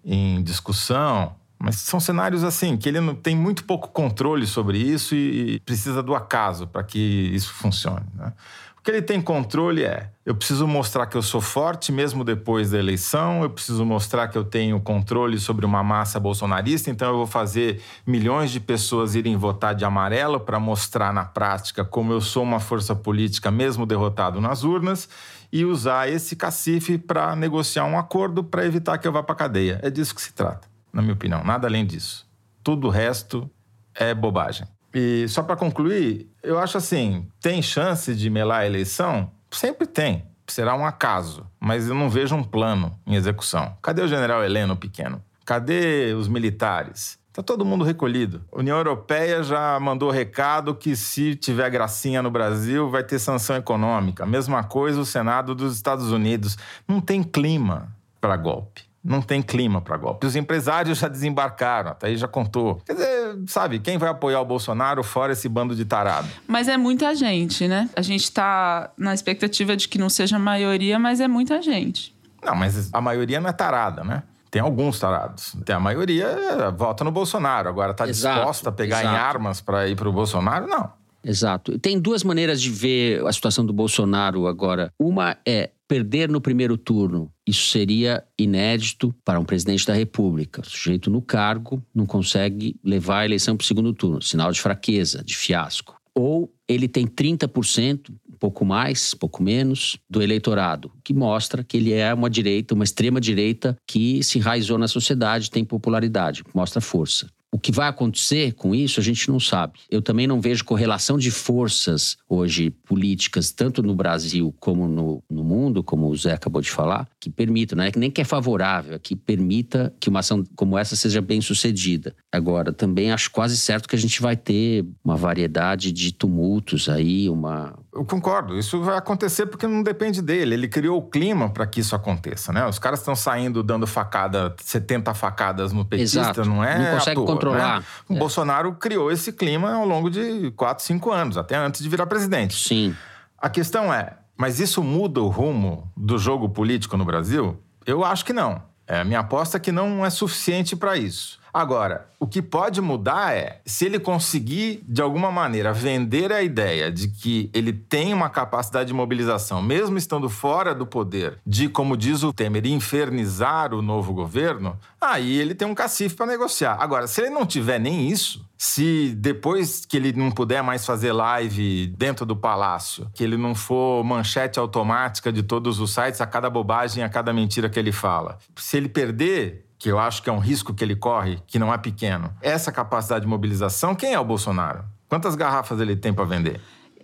[0.05, 1.35] em discussão.
[1.59, 6.03] Mas são cenários assim que ele não tem muito pouco controle sobre isso e precisa
[6.03, 8.07] do acaso para que isso funcione.
[8.14, 8.33] Né?
[8.81, 12.71] O que ele tem controle é: eu preciso mostrar que eu sou forte mesmo depois
[12.71, 17.16] da eleição, eu preciso mostrar que eu tenho controle sobre uma massa bolsonarista, então eu
[17.19, 22.23] vou fazer milhões de pessoas irem votar de amarelo para mostrar na prática como eu
[22.23, 25.11] sou uma força política mesmo derrotado nas urnas
[25.53, 29.79] e usar esse cacife para negociar um acordo para evitar que eu vá para cadeia.
[29.83, 32.27] É disso que se trata, na minha opinião, nada além disso.
[32.64, 33.51] Tudo o resto
[33.95, 34.66] é bobagem.
[34.94, 39.31] E só para concluir, eu acho assim, tem chance de melar a eleição?
[39.50, 40.24] Sempre tem.
[40.46, 43.76] Será um acaso, mas eu não vejo um plano em execução.
[43.81, 45.22] Cadê o general Heleno Pequeno?
[45.44, 47.20] Cadê os militares?
[47.29, 48.44] Está todo mundo recolhido.
[48.53, 53.55] A União Europeia já mandou recado que se tiver gracinha no Brasil, vai ter sanção
[53.55, 54.26] econômica.
[54.26, 56.59] Mesma coisa o Senado dos Estados Unidos.
[56.88, 58.89] Não tem clima para golpe.
[59.02, 60.26] Não tem clima para golpe.
[60.26, 62.82] Os empresários já desembarcaram, até aí já contou.
[62.84, 66.28] Quer dizer, sabe, quem vai apoiar o Bolsonaro fora esse bando de tarado?
[66.46, 67.88] Mas é muita gente, né?
[67.96, 72.14] A gente está na expectativa de que não seja a maioria, mas é muita gente.
[72.42, 74.22] Não, mas a maioria não é tarada, né?
[74.50, 75.56] Tem alguns tarados.
[75.64, 77.68] Tem a maioria é, vota no Bolsonaro.
[77.68, 79.14] Agora tá Exato, disposta a pegar exato.
[79.14, 80.66] em armas para ir pro Bolsonaro?
[80.66, 80.90] Não.
[81.24, 81.78] Exato.
[81.78, 84.92] Tem duas maneiras de ver a situação do Bolsonaro agora.
[84.98, 87.33] Uma é perder no primeiro turno.
[87.44, 90.61] Isso seria inédito para um presidente da República.
[90.61, 94.22] O sujeito no cargo não consegue levar a eleição para o segundo turno.
[94.22, 96.00] Sinal de fraqueza, de fiasco.
[96.14, 101.92] Ou ele tem 30%, um pouco mais, pouco menos, do eleitorado, que mostra que ele
[101.92, 107.26] é uma direita, uma extrema direita que se enraizou na sociedade, tem popularidade, mostra força.
[107.52, 109.80] O que vai acontecer com isso, a gente não sabe.
[109.90, 115.42] Eu também não vejo correlação de forças hoje políticas, tanto no Brasil como no, no
[115.42, 118.94] mundo, como o Zé acabou de falar, que permitam, não é nem que é favorável,
[118.94, 122.14] é que permita que uma ação como essa seja bem sucedida.
[122.30, 127.28] Agora, também acho quase certo que a gente vai ter uma variedade de tumultos aí,
[127.28, 127.76] uma.
[127.92, 128.57] Eu concordo.
[128.57, 130.55] Isso vai acontecer porque não depende dele.
[130.55, 132.64] Ele criou o clima para que isso aconteça, né?
[132.66, 136.44] Os caras estão saindo dando facada, 70 facadas no petista, Exato.
[136.44, 136.79] não é?
[136.79, 137.81] Não consegue toa, controlar.
[137.81, 137.85] né?
[138.09, 138.18] O É.
[138.18, 142.55] Bolsonaro criou esse clima ao longo de 4, 5 anos, até antes de virar presidente.
[142.68, 142.94] Sim.
[143.37, 147.61] A questão é, mas isso muda o rumo do jogo político no Brasil?
[147.85, 148.62] Eu acho que não.
[148.87, 151.39] É, minha aposta é que não é suficiente para isso.
[151.52, 156.90] Agora, o que pode mudar é se ele conseguir, de alguma maneira, vender a ideia
[156.90, 161.96] de que ele tem uma capacidade de mobilização, mesmo estando fora do poder, de, como
[161.96, 166.76] diz o Temer, infernizar o novo governo, aí ele tem um cacife para negociar.
[166.78, 171.12] Agora, se ele não tiver nem isso, se depois que ele não puder mais fazer
[171.12, 176.26] live dentro do palácio, que ele não for manchete automática de todos os sites a
[176.26, 180.29] cada bobagem, a cada mentira que ele fala, se ele perder que eu acho que
[180.29, 182.31] é um risco que ele corre, que não é pequeno.
[182.43, 184.85] Essa capacidade de mobilização, quem é o Bolsonaro?
[185.09, 186.61] Quantas garrafas ele tem para vender?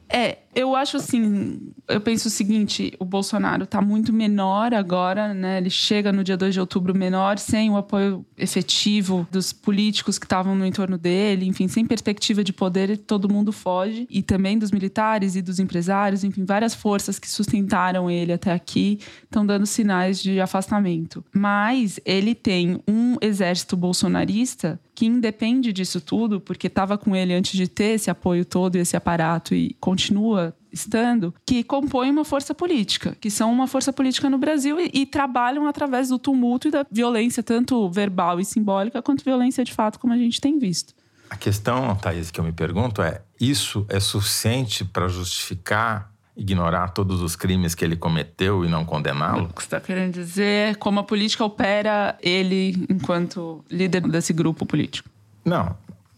[0.06, 5.58] É, eu acho assim, eu penso o seguinte, o Bolsonaro tá muito menor agora, né?
[5.58, 10.24] Ele chega no dia 2 de outubro menor, sem o apoio efetivo dos políticos que
[10.24, 14.06] estavam no entorno dele, enfim, sem perspectiva de poder, todo mundo foge.
[14.08, 18.98] E também dos militares e dos empresários, enfim, várias forças que sustentaram ele até aqui
[19.24, 21.22] estão dando sinais de afastamento.
[21.34, 27.52] Mas ele tem um exército bolsonarista que independe disso tudo, porque estava com ele antes
[27.52, 30.45] de ter esse apoio todo e esse aparato e continua
[30.76, 35.06] estando, que compõem uma força política, que são uma força política no Brasil e, e
[35.06, 39.98] trabalham através do tumulto e da violência, tanto verbal e simbólica, quanto violência de fato,
[39.98, 40.94] como a gente tem visto.
[41.28, 47.22] A questão, Thaís, que eu me pergunto é: isso é suficiente para justificar ignorar todos
[47.22, 49.44] os crimes que ele cometeu e não condená-lo?
[49.44, 54.34] O que você está querendo dizer é como a política opera ele enquanto líder desse
[54.34, 55.08] grupo político.
[55.44, 55.74] Não,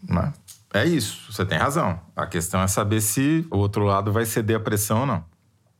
[0.07, 0.33] não.
[0.73, 1.99] É isso, você tem razão.
[2.15, 5.25] A questão é saber se o outro lado vai ceder à pressão ou não.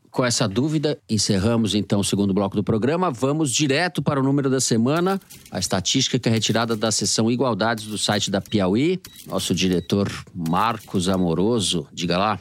[0.09, 3.11] Com essa dúvida, encerramos então o segundo bloco do programa.
[3.11, 5.21] Vamos direto para o número da semana,
[5.51, 8.99] a estatística que é retirada da seção Igualdades do site da Piauí.
[9.27, 12.39] Nosso diretor Marcos Amoroso, diga lá.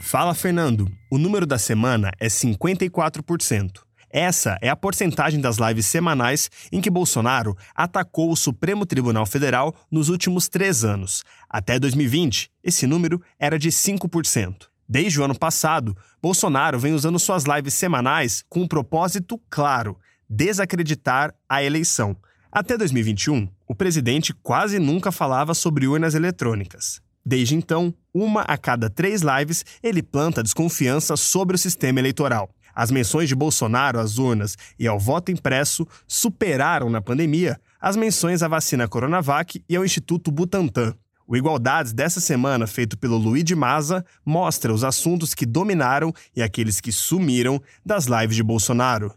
[0.00, 0.90] Fala, Fernando.
[1.10, 3.80] O número da semana é 54%.
[4.10, 9.74] Essa é a porcentagem das lives semanais em que Bolsonaro atacou o Supremo Tribunal Federal
[9.90, 11.22] nos últimos três anos.
[11.48, 14.66] Até 2020, esse número era de 5%.
[14.88, 19.96] Desde o ano passado, Bolsonaro vem usando suas lives semanais com um propósito claro:
[20.28, 22.16] desacreditar a eleição.
[22.50, 27.00] Até 2021, o presidente quase nunca falava sobre urnas eletrônicas.
[27.24, 32.50] Desde então, uma a cada três lives, ele planta desconfiança sobre o sistema eleitoral.
[32.80, 38.42] As menções de Bolsonaro às urnas e ao voto impresso superaram na pandemia as menções
[38.42, 40.94] à vacina Coronavac e ao Instituto Butantan.
[41.26, 46.42] O Igualdades dessa semana, feito pelo Luiz de Maza, mostra os assuntos que dominaram e
[46.42, 49.12] aqueles que sumiram das lives de Bolsonaro.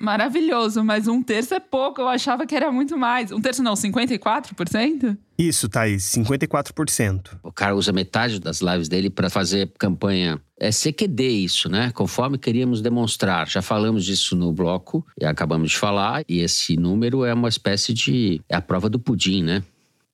[0.00, 2.00] Maravilhoso, mas um terço é pouco.
[2.00, 3.32] Eu achava que era muito mais.
[3.32, 5.16] Um terço não, 54%?
[5.38, 7.38] Isso, Thaís, 54%.
[7.42, 10.40] O cara usa metade das lives dele para fazer campanha.
[10.58, 11.90] É CQD isso, né?
[11.92, 13.48] Conforme queríamos demonstrar.
[13.48, 16.22] Já falamos disso no bloco e acabamos de falar.
[16.28, 18.40] E esse número é uma espécie de.
[18.48, 19.62] É a prova do pudim, né?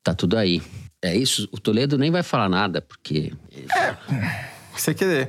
[0.02, 0.62] Tá tudo aí.
[1.02, 1.48] É isso.
[1.52, 3.32] O Toledo nem vai falar nada, porque.
[4.76, 5.28] CQD.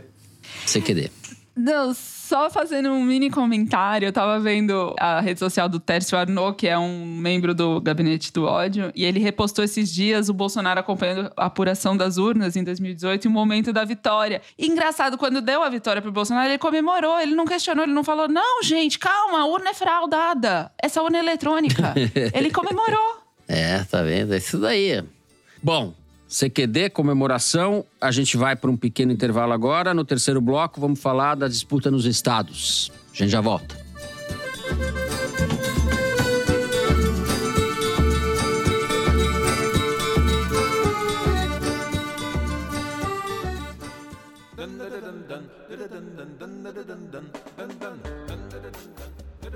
[0.65, 1.20] CQD.
[1.61, 6.57] Não, só fazendo um mini comentário, eu tava vendo a rede social do Tércio Arnaud,
[6.57, 10.79] que é um membro do Gabinete do Ódio, e ele repostou esses dias o Bolsonaro
[10.79, 14.41] acompanhando a apuração das urnas em 2018 e o momento da vitória.
[14.57, 18.03] E engraçado, quando deu a vitória pro Bolsonaro, ele comemorou, ele não questionou, ele não
[18.03, 21.93] falou: não, gente, calma, a urna é fraudada, essa urna é eletrônica.
[22.33, 23.21] ele comemorou.
[23.47, 24.33] É, tá vendo?
[24.33, 25.03] É isso daí.
[25.61, 25.93] Bom,
[26.31, 27.85] CQD, comemoração.
[27.99, 29.93] A gente vai para um pequeno intervalo agora.
[29.93, 32.89] No terceiro bloco, vamos falar da disputa nos estados.
[33.13, 33.75] A gente já volta.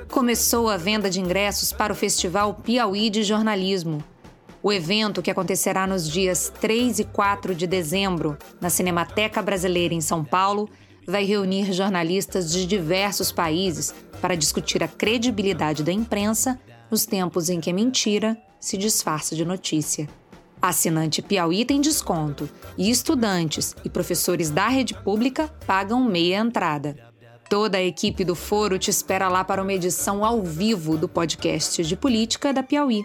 [0.10, 4.04] Começou a venda de ingressos para o Festival Piauí de Jornalismo.
[4.66, 10.02] O evento, que acontecerá nos dias 3 e 4 de dezembro, na Cinemateca Brasileira em
[10.02, 10.68] São Paulo,
[11.06, 16.60] vai reunir jornalistas de diversos países para discutir a credibilidade da imprensa
[16.90, 20.10] nos tempos em que a mentira se disfarça de notícia.
[20.60, 27.14] Assinante Piauí tem desconto e estudantes e professores da rede pública pagam meia entrada.
[27.48, 31.84] Toda a equipe do Foro te espera lá para uma edição ao vivo do podcast
[31.84, 33.04] de política da Piauí.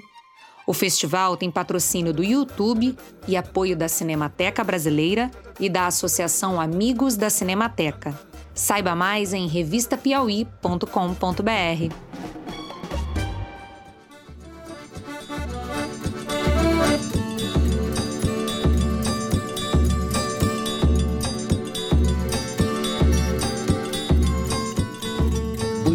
[0.70, 2.96] O festival tem patrocínio do YouTube
[3.26, 8.16] e apoio da Cinemateca Brasileira e da Associação Amigos da Cinemateca.
[8.54, 12.39] Saiba mais em revistapiauí.com.br.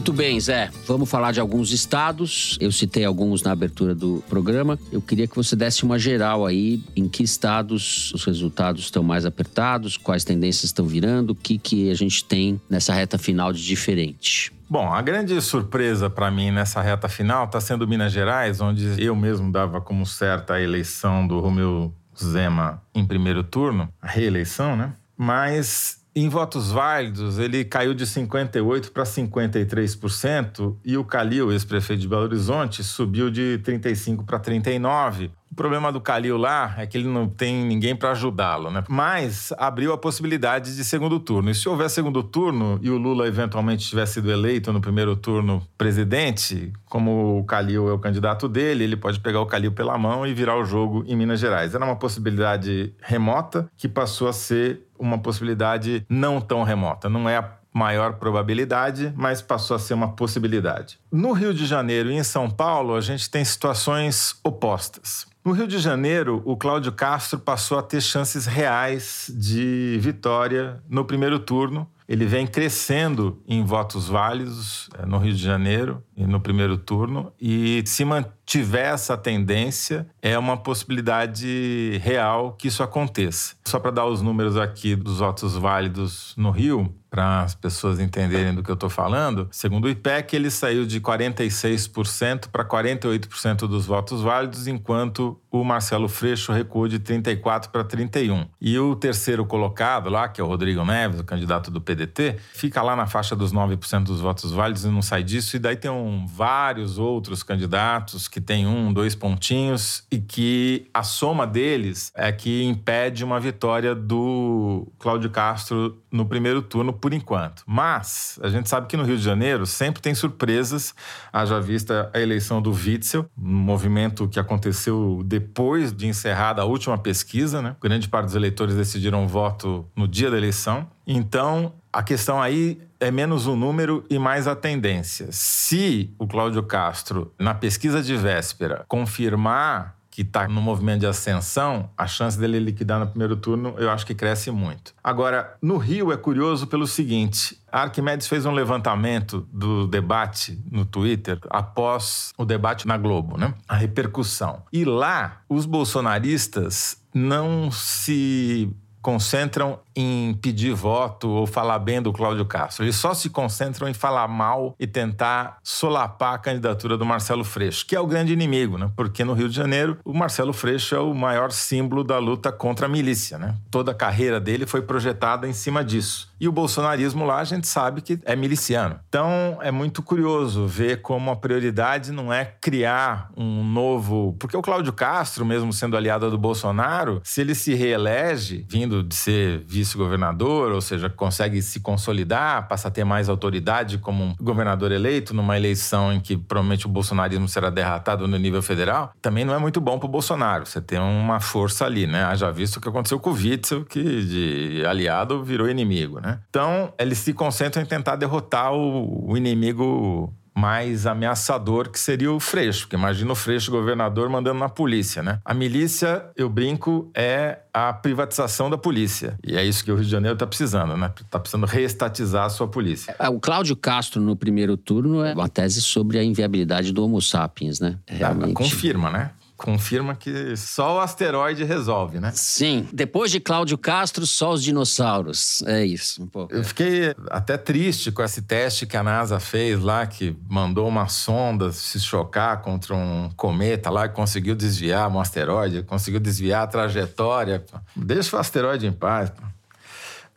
[0.05, 0.69] Muito bem, Zé.
[0.85, 2.59] Vamos falar de alguns estados.
[2.61, 4.77] Eu citei alguns na abertura do programa.
[4.91, 9.25] Eu queria que você desse uma geral aí em que estados os resultados estão mais
[9.25, 13.65] apertados, quais tendências estão virando, o que, que a gente tem nessa reta final de
[13.65, 14.53] diferente.
[14.69, 19.15] Bom, a grande surpresa para mim nessa reta final está sendo Minas Gerais, onde eu
[19.15, 24.93] mesmo dava como certa a eleição do Romeu Zema em primeiro turno, a reeleição, né?
[25.17, 32.07] Mas em votos válidos, ele caiu de 58% para 53% e o Calil, ex-prefeito de
[32.07, 35.29] Belo Horizonte, subiu de 35% para 39%.
[35.51, 38.83] O problema do Calil lá é que ele não tem ninguém para ajudá-lo, né?
[38.89, 41.49] Mas abriu a possibilidade de segundo turno.
[41.49, 45.65] E se houver segundo turno e o Lula eventualmente tivesse sido eleito no primeiro turno
[45.77, 50.27] presidente, como o Calil é o candidato dele, ele pode pegar o Calil pela mão
[50.27, 51.73] e virar o jogo em Minas Gerais.
[51.73, 57.09] Era uma possibilidade remota que passou a ser uma possibilidade não tão remota.
[57.09, 60.97] Não é a maior probabilidade, mas passou a ser uma possibilidade.
[61.11, 65.27] No Rio de Janeiro e em São Paulo, a gente tem situações opostas.
[65.43, 71.05] No Rio de Janeiro, o Cláudio Castro passou a ter chances reais de vitória no
[71.05, 71.87] primeiro turno.
[72.07, 77.33] Ele vem crescendo em votos válidos eh, no Rio de Janeiro e no primeiro turno,
[77.39, 83.55] e se mantiver essa tendência, é uma possibilidade real que isso aconteça.
[83.65, 88.53] Só para dar os números aqui dos votos válidos no Rio, para as pessoas entenderem
[88.53, 93.85] do que eu estou falando, segundo o IPEC, ele saiu de 46% para 48% dos
[93.85, 98.47] votos válidos, enquanto o Marcelo Freixo recuou de 34% para 31%.
[98.59, 102.81] E o terceiro colocado lá, que é o Rodrigo Neves, o candidato do PDT, fica
[102.81, 105.55] lá na faixa dos 9% dos votos válidos e não sai disso.
[105.55, 111.03] E daí tem um, vários outros candidatos que tem um, dois pontinhos e que a
[111.03, 117.61] soma deles é que impede uma vitória do Cláudio Castro no primeiro turno por enquanto.
[117.67, 120.95] Mas a gente sabe que no Rio de Janeiro sempre tem surpresas,
[121.31, 126.97] haja vista a eleição do Witzel, um movimento que aconteceu depois de encerrada a última
[126.97, 127.75] pesquisa, né?
[127.79, 130.89] Grande parte dos eleitores decidiram voto no dia da eleição.
[131.05, 135.27] Então, a questão aí é menos o número e mais a tendência.
[135.29, 141.89] Se o Cláudio Castro, na pesquisa de véspera, confirmar que está no movimento de ascensão,
[141.97, 144.93] a chance dele liquidar no primeiro turno eu acho que cresce muito.
[145.03, 150.85] Agora, no Rio é curioso pelo seguinte: a Arquimedes fez um levantamento do debate no
[150.85, 153.53] Twitter após o debate na Globo, né?
[153.67, 154.63] A repercussão.
[154.71, 162.45] E lá, os bolsonaristas não se concentram em pedir voto ou falar bem do Cláudio
[162.45, 162.83] Castro.
[162.83, 167.85] Eles só se concentram em falar mal e tentar solapar a candidatura do Marcelo Freixo,
[167.85, 168.91] que é o grande inimigo, né?
[168.95, 172.87] Porque no Rio de Janeiro, o Marcelo Freixo é o maior símbolo da luta contra
[172.87, 173.55] a milícia, né?
[173.71, 176.33] Toda a carreira dele foi projetada em cima disso.
[176.39, 178.99] E o bolsonarismo lá, a gente sabe que é miliciano.
[179.07, 184.35] Então, é muito curioso ver como a prioridade não é criar um novo.
[184.37, 189.15] Porque o Cláudio Castro, mesmo sendo aliado do Bolsonaro, se ele se reelege, vindo de
[189.15, 194.35] ser vice vice-governador, ou seja, consegue se consolidar, passa a ter mais autoridade como um
[194.41, 199.45] governador eleito numa eleição em que provavelmente o bolsonarismo será derrotado no nível federal, também
[199.45, 200.65] não é muito bom para o Bolsonaro.
[200.65, 202.35] Você tem uma força ali, né?
[202.35, 206.39] Já visto o que aconteceu com o Witzel, que de aliado virou inimigo, né?
[206.49, 212.39] Então, eles se concentram em tentar derrotar o, o inimigo mais ameaçador, que seria o
[212.39, 212.81] Freixo.
[212.81, 215.39] Porque imagina o Freixo governador mandando na polícia, né?
[215.43, 219.37] A milícia, eu brinco, é a privatização da polícia.
[219.45, 221.11] E é isso que o Rio de Janeiro está precisando, né?
[221.19, 223.13] Está precisando reestatizar a sua polícia.
[223.19, 227.21] É, o Cláudio Castro, no primeiro turno, é uma tese sobre a inviabilidade do Homo
[227.21, 227.97] sapiens, né?
[228.07, 228.53] Realmente.
[228.53, 229.31] Confirma, né?
[229.57, 232.31] Confirma que só o asteroide resolve, né?
[232.33, 232.87] Sim.
[232.91, 235.61] Depois de Cláudio Castro, só os dinossauros.
[235.65, 236.23] É isso.
[236.23, 236.53] Um pouco.
[236.53, 241.07] Eu fiquei até triste com esse teste que a NASA fez lá, que mandou uma
[241.07, 246.67] sonda se chocar contra um cometa lá, e conseguiu desviar um asteroide, conseguiu desviar a
[246.67, 247.63] trajetória.
[247.95, 249.31] Deixa o asteroide em paz.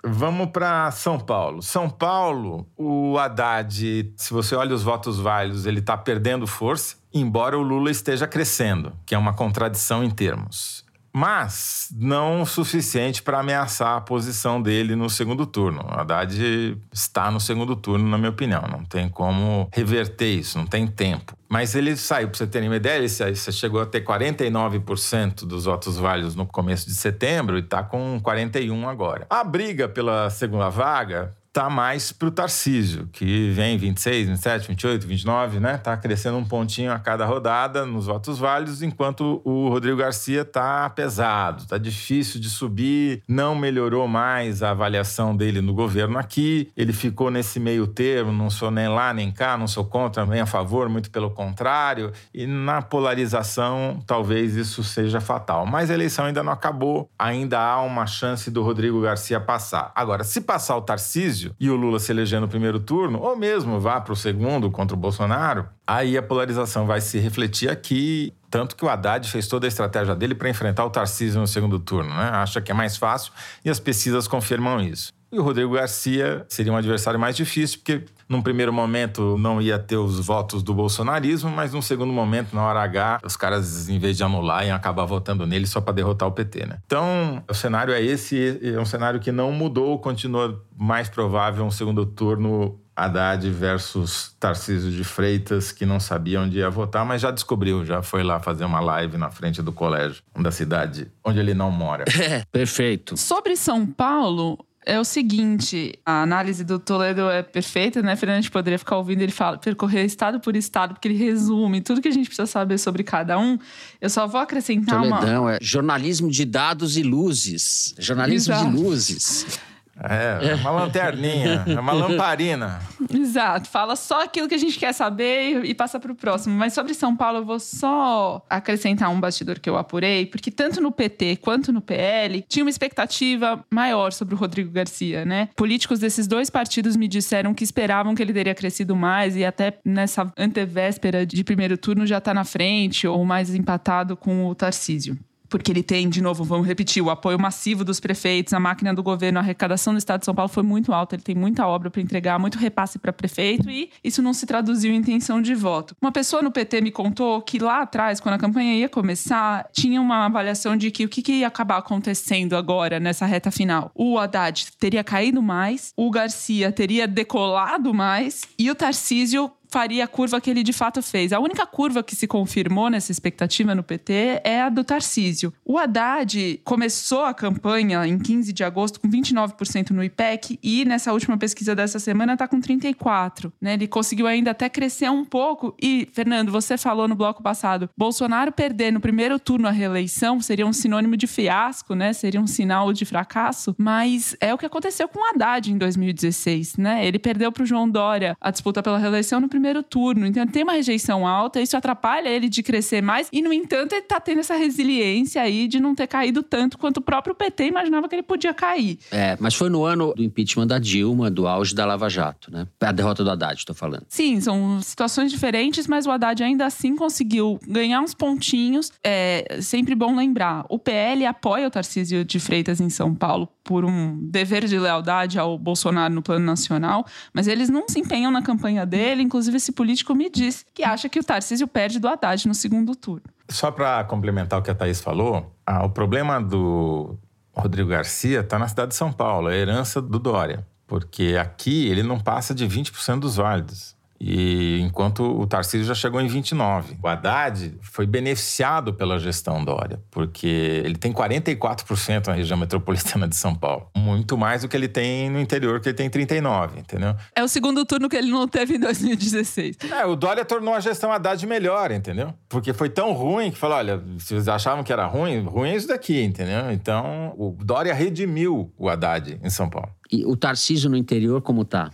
[0.05, 1.61] Vamos para São Paulo.
[1.61, 7.59] São Paulo, o Haddad, se você olha os votos válidos, ele está perdendo força embora
[7.59, 10.87] o Lula esteja crescendo, que é uma contradição em termos.
[11.13, 15.85] Mas não o suficiente para ameaçar a posição dele no segundo turno.
[15.85, 18.63] O Haddad está no segundo turno, na minha opinião.
[18.71, 21.33] Não tem como reverter isso, não tem tempo.
[21.49, 25.97] Mas ele saiu, para você ter uma ideia, ele chegou a ter 49% dos votos
[25.97, 29.27] válidos no começo de setembro e está com 41% agora.
[29.31, 35.07] A briga pela segunda vaga tá mais para o Tarcísio, que vem 26, 27, 28,
[35.09, 35.77] 29, né?
[35.77, 40.89] Tá crescendo um pontinho a cada rodada nos votos válidos, enquanto o Rodrigo Garcia tá
[40.89, 46.93] pesado, tá difícil de subir, não melhorou mais a avaliação dele no governo aqui, ele
[46.93, 50.47] ficou nesse meio termo, não sou nem lá nem cá, não sou contra nem a
[50.47, 55.67] favor, muito pelo contrário, e na polarização talvez isso seja fatal.
[55.67, 59.91] Mas a eleição ainda não acabou, ainda há uma chance do Rodrigo Garcia passar.
[59.93, 63.79] Agora, se passar o Tarcísio, e o Lula se eleger no primeiro turno, ou mesmo
[63.81, 68.33] vá para o segundo contra o Bolsonaro, aí a polarização vai se refletir aqui.
[68.51, 71.79] Tanto que o Haddad fez toda a estratégia dele para enfrentar o Tarcísio no segundo
[71.79, 72.31] turno, né?
[72.33, 73.33] Acha que é mais fácil
[73.65, 75.13] e as pesquisas confirmam isso.
[75.31, 79.79] E o Rodrigo Garcia seria um adversário mais difícil, porque num primeiro momento não ia
[79.79, 83.99] ter os votos do bolsonarismo, mas num segundo momento, na hora H, os caras, em
[83.99, 86.79] vez de anular, iam acabar votando nele só para derrotar o PT, né?
[86.87, 91.71] Então, o cenário é esse, é um cenário que não mudou, continua mais provável um
[91.71, 97.31] segundo turno Haddad versus Tarcísio de Freitas, que não sabia onde ia votar, mas já
[97.31, 101.55] descobriu, já foi lá fazer uma live na frente do colégio da cidade onde ele
[101.55, 102.05] não mora.
[102.29, 103.17] É, perfeito.
[103.17, 104.59] Sobre São Paulo,
[104.89, 108.39] é o seguinte: a análise do Toledo é perfeita, né, Fernando?
[108.39, 112.01] A gente poderia ficar ouvindo ele fala, percorrer estado por estado, porque ele resume tudo
[112.01, 113.59] que a gente precisa saber sobre cada um.
[114.01, 115.55] Eu só vou acrescentar Toledão uma.
[115.57, 117.95] é jornalismo de dados e luzes.
[117.99, 118.71] Jornalismo Exato.
[118.71, 119.61] de luzes.
[120.03, 122.81] É, é uma lanterninha, é uma lamparina.
[123.13, 126.55] Exato, fala só aquilo que a gente quer saber e passa para o próximo.
[126.57, 130.81] Mas sobre São Paulo, eu vou só acrescentar um bastidor que eu apurei, porque tanto
[130.81, 135.49] no PT quanto no PL tinha uma expectativa maior sobre o Rodrigo Garcia, né?
[135.57, 139.79] Políticos desses dois partidos me disseram que esperavam que ele teria crescido mais e até
[139.85, 145.19] nessa antevéspera de primeiro turno já está na frente ou mais empatado com o Tarcísio
[145.49, 149.03] porque ele tem, de novo, vamos repetir, o apoio massivo dos prefeitos, a máquina do
[149.03, 151.91] governo, a arrecadação do Estado de São Paulo foi muito alta, ele tem muita obra
[151.91, 155.97] para entregar, muito repasse para prefeito e isso não se traduziu em intenção de voto.
[156.01, 160.01] Uma pessoa no PT me contou que lá atrás, quando a campanha ia começar, tinha
[160.01, 163.91] uma avaliação de que o que, que ia acabar acontecendo agora nessa reta final.
[163.95, 170.09] O Haddad teria caído mais, o Garcia teria decolado mais e o Tarcísio faria a
[170.09, 171.33] curva que ele de fato fez.
[171.33, 175.53] A única curva que se confirmou nessa expectativa no PT é a do Tarcísio.
[175.65, 181.13] O Haddad começou a campanha em 15 de agosto com 29% no IPEC e nessa
[181.13, 183.53] última pesquisa dessa semana está com 34%.
[183.61, 183.75] Né?
[183.75, 185.75] Ele conseguiu ainda até crescer um pouco.
[185.81, 190.67] E, Fernando, você falou no bloco passado, Bolsonaro perder no primeiro turno a reeleição seria
[190.67, 192.13] um sinônimo de fiasco, né?
[192.13, 196.77] Seria um sinal de fracasso, mas é o que aconteceu com o Haddad em 2016,
[196.77, 197.07] né?
[197.07, 200.27] Ele perdeu para o João Dória a disputa pela reeleição no primeiro turno.
[200.27, 203.29] Então ele tem uma rejeição alta, isso atrapalha ele de crescer mais.
[203.33, 206.99] E, no entanto, ele tá tendo essa resiliência aí de não ter caído tanto quanto
[206.99, 208.99] o próprio PT imaginava que ele podia cair.
[209.11, 212.67] É, mas foi no ano do impeachment da Dilma, do auge da Lava Jato, né?
[212.81, 214.05] A derrota do Haddad, tô falando.
[214.09, 218.93] Sim, são situações diferentes, mas o Haddad ainda assim conseguiu ganhar uns pontinhos.
[219.03, 223.85] É sempre bom lembrar: o PL apoia o Tarcísio de Freitas em São Paulo por
[223.85, 227.05] um dever de lealdade ao Bolsonaro no plano nacional,
[227.35, 229.23] mas eles não se empenham na campanha dele.
[229.23, 232.95] Inclusive, esse político me disse que acha que o Tarcísio perde do Haddad no segundo
[232.95, 233.23] turno.
[233.51, 237.17] Só para complementar o que a Thaís falou, ah, o problema do
[237.53, 240.67] Rodrigo Garcia está na cidade de São Paulo, é a herança do Dória.
[240.87, 243.95] Porque aqui ele não passa de 20% dos válidos.
[244.21, 246.97] E enquanto o Tarcísio já chegou em 29.
[247.03, 253.37] O Haddad foi beneficiado pela gestão Dória, porque ele tem 44% na região metropolitana de
[253.37, 253.89] São Paulo.
[253.97, 257.15] Muito mais do que ele tem no interior, que ele tem 39, entendeu?
[257.35, 259.77] É o segundo turno que ele não teve em 2016.
[259.91, 262.35] É, o Dória tornou a gestão Haddad melhor, entendeu?
[262.49, 265.77] Porque foi tão ruim que falou: olha, se vocês achavam que era ruim, ruim é
[265.77, 266.71] isso daqui, entendeu?
[266.73, 269.91] Então, o Dória redimiu o Haddad em São Paulo.
[270.11, 271.91] E o Tarcísio no interior, como tá?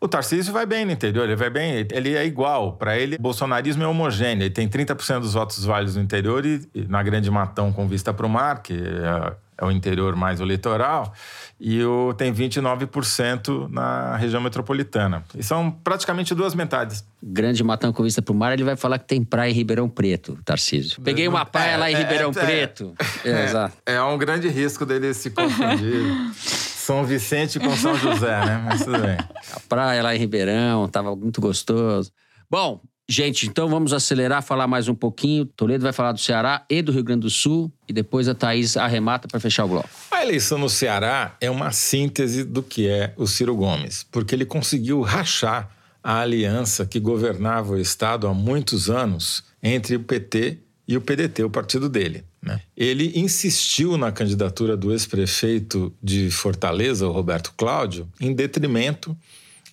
[0.00, 2.74] O Tarcísio vai bem no interior, ele vai bem, ele é igual.
[2.74, 4.44] Para ele, bolsonarismo é homogêneo.
[4.44, 8.14] Ele tem 30% dos votos válidos no interior e, e na Grande Matão com vista
[8.14, 11.12] para o mar, que é, é, o interior mais o litoral,
[11.60, 15.24] e o, tem 29% na região metropolitana.
[15.36, 17.04] E são praticamente duas metades.
[17.22, 19.88] Grande Matão com vista para o mar, ele vai falar que tem praia em Ribeirão
[19.88, 21.02] Preto, Tarcísio.
[21.02, 22.94] Peguei uma praia é, lá em é, Ribeirão é, Preto.
[23.24, 23.76] É, exato.
[23.84, 26.04] É um grande risco dele se confundir.
[26.88, 28.62] São Vicente com São José, né?
[28.64, 29.18] Mas tudo bem.
[29.52, 32.10] A praia lá em Ribeirão, tava muito gostoso.
[32.50, 35.46] Bom, gente, então vamos acelerar, falar mais um pouquinho.
[35.46, 38.76] Toledo vai falar do Ceará e do Rio Grande do Sul e depois a Thaís
[38.76, 39.88] arremata para fechar o bloco.
[40.10, 44.44] A eleição no Ceará é uma síntese do que é o Ciro Gomes, porque ele
[44.44, 45.70] conseguiu rachar
[46.02, 51.44] a aliança que governava o Estado há muitos anos entre o PT e o PDT,
[51.44, 52.24] o partido dele.
[52.40, 52.60] Né?
[52.76, 59.16] Ele insistiu na candidatura do ex-prefeito de Fortaleza, o Roberto Cláudio, em detrimento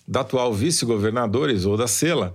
[0.06, 2.34] da atual vice-governadora Isolda Sela,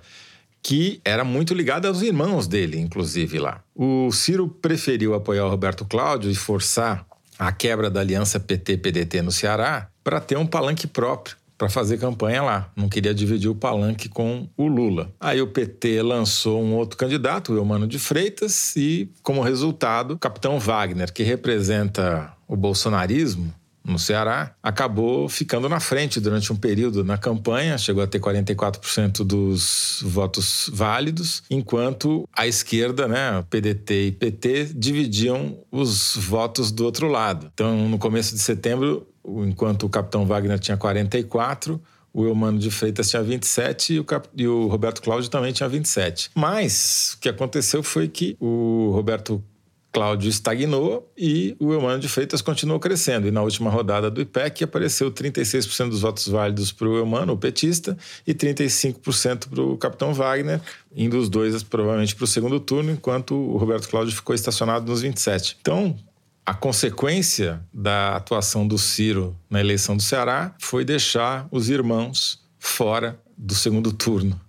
[0.62, 3.64] que era muito ligada aos irmãos dele, inclusive lá.
[3.76, 7.06] O Ciro preferiu apoiar o Roberto Cláudio e forçar
[7.38, 12.42] a quebra da aliança PT-PDT no Ceará para ter um palanque próprio para fazer campanha
[12.42, 12.72] lá.
[12.76, 15.12] Não queria dividir o palanque com o Lula.
[15.20, 20.18] Aí o PT lançou um outro candidato, o Eumano de Freitas, e como resultado, o
[20.18, 23.54] capitão Wagner, que representa o bolsonarismo,
[23.84, 29.24] no Ceará, acabou ficando na frente durante um período na campanha, chegou a ter 44%
[29.24, 37.08] dos votos válidos, enquanto a esquerda, né, PDT e PT, dividiam os votos do outro
[37.08, 37.50] lado.
[37.54, 41.82] Então, no começo de setembro, enquanto o capitão Wagner tinha 44,
[42.14, 44.28] o Eumano de Freitas tinha 27 e o, Cap...
[44.36, 46.32] e o Roberto Cláudio também tinha 27.
[46.36, 49.44] Mas o que aconteceu foi que o Roberto
[49.92, 53.28] Cláudio estagnou e o Eumano de Freitas continuou crescendo.
[53.28, 57.38] E na última rodada do IPEC apareceu 36% dos votos válidos para o Eumano, o
[57.38, 60.62] petista, e 35% para o capitão Wagner,
[60.96, 65.02] indo os dois provavelmente para o segundo turno, enquanto o Roberto Cláudio ficou estacionado nos
[65.02, 65.58] 27.
[65.60, 65.98] Então,
[66.46, 73.20] a consequência da atuação do Ciro na eleição do Ceará foi deixar os irmãos fora
[73.38, 74.40] do segundo turno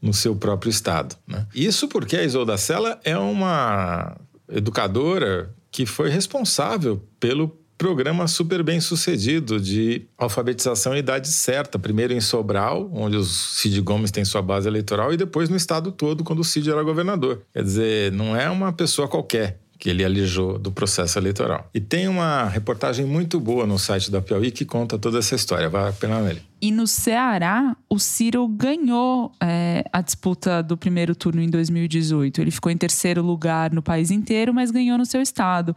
[0.00, 1.16] no seu próprio estado.
[1.26, 1.46] Né?
[1.54, 4.16] Isso porque a Isolda Sela é uma
[4.50, 11.78] educadora que foi responsável pelo programa super bem sucedido de alfabetização em idade certa.
[11.78, 15.90] Primeiro em Sobral, onde o Cid Gomes tem sua base eleitoral, e depois no estado
[15.90, 17.40] todo, quando o Cid era governador.
[17.54, 21.68] Quer dizer, não é uma pessoa qualquer que ele alijou do processo eleitoral.
[21.72, 25.70] E tem uma reportagem muito boa no site da Piauí que conta toda essa história.
[25.70, 26.42] Vale a pena ler.
[26.60, 32.42] E no Ceará, o Ciro ganhou é, a disputa do primeiro turno em 2018.
[32.42, 35.74] Ele ficou em terceiro lugar no país inteiro, mas ganhou no seu estado.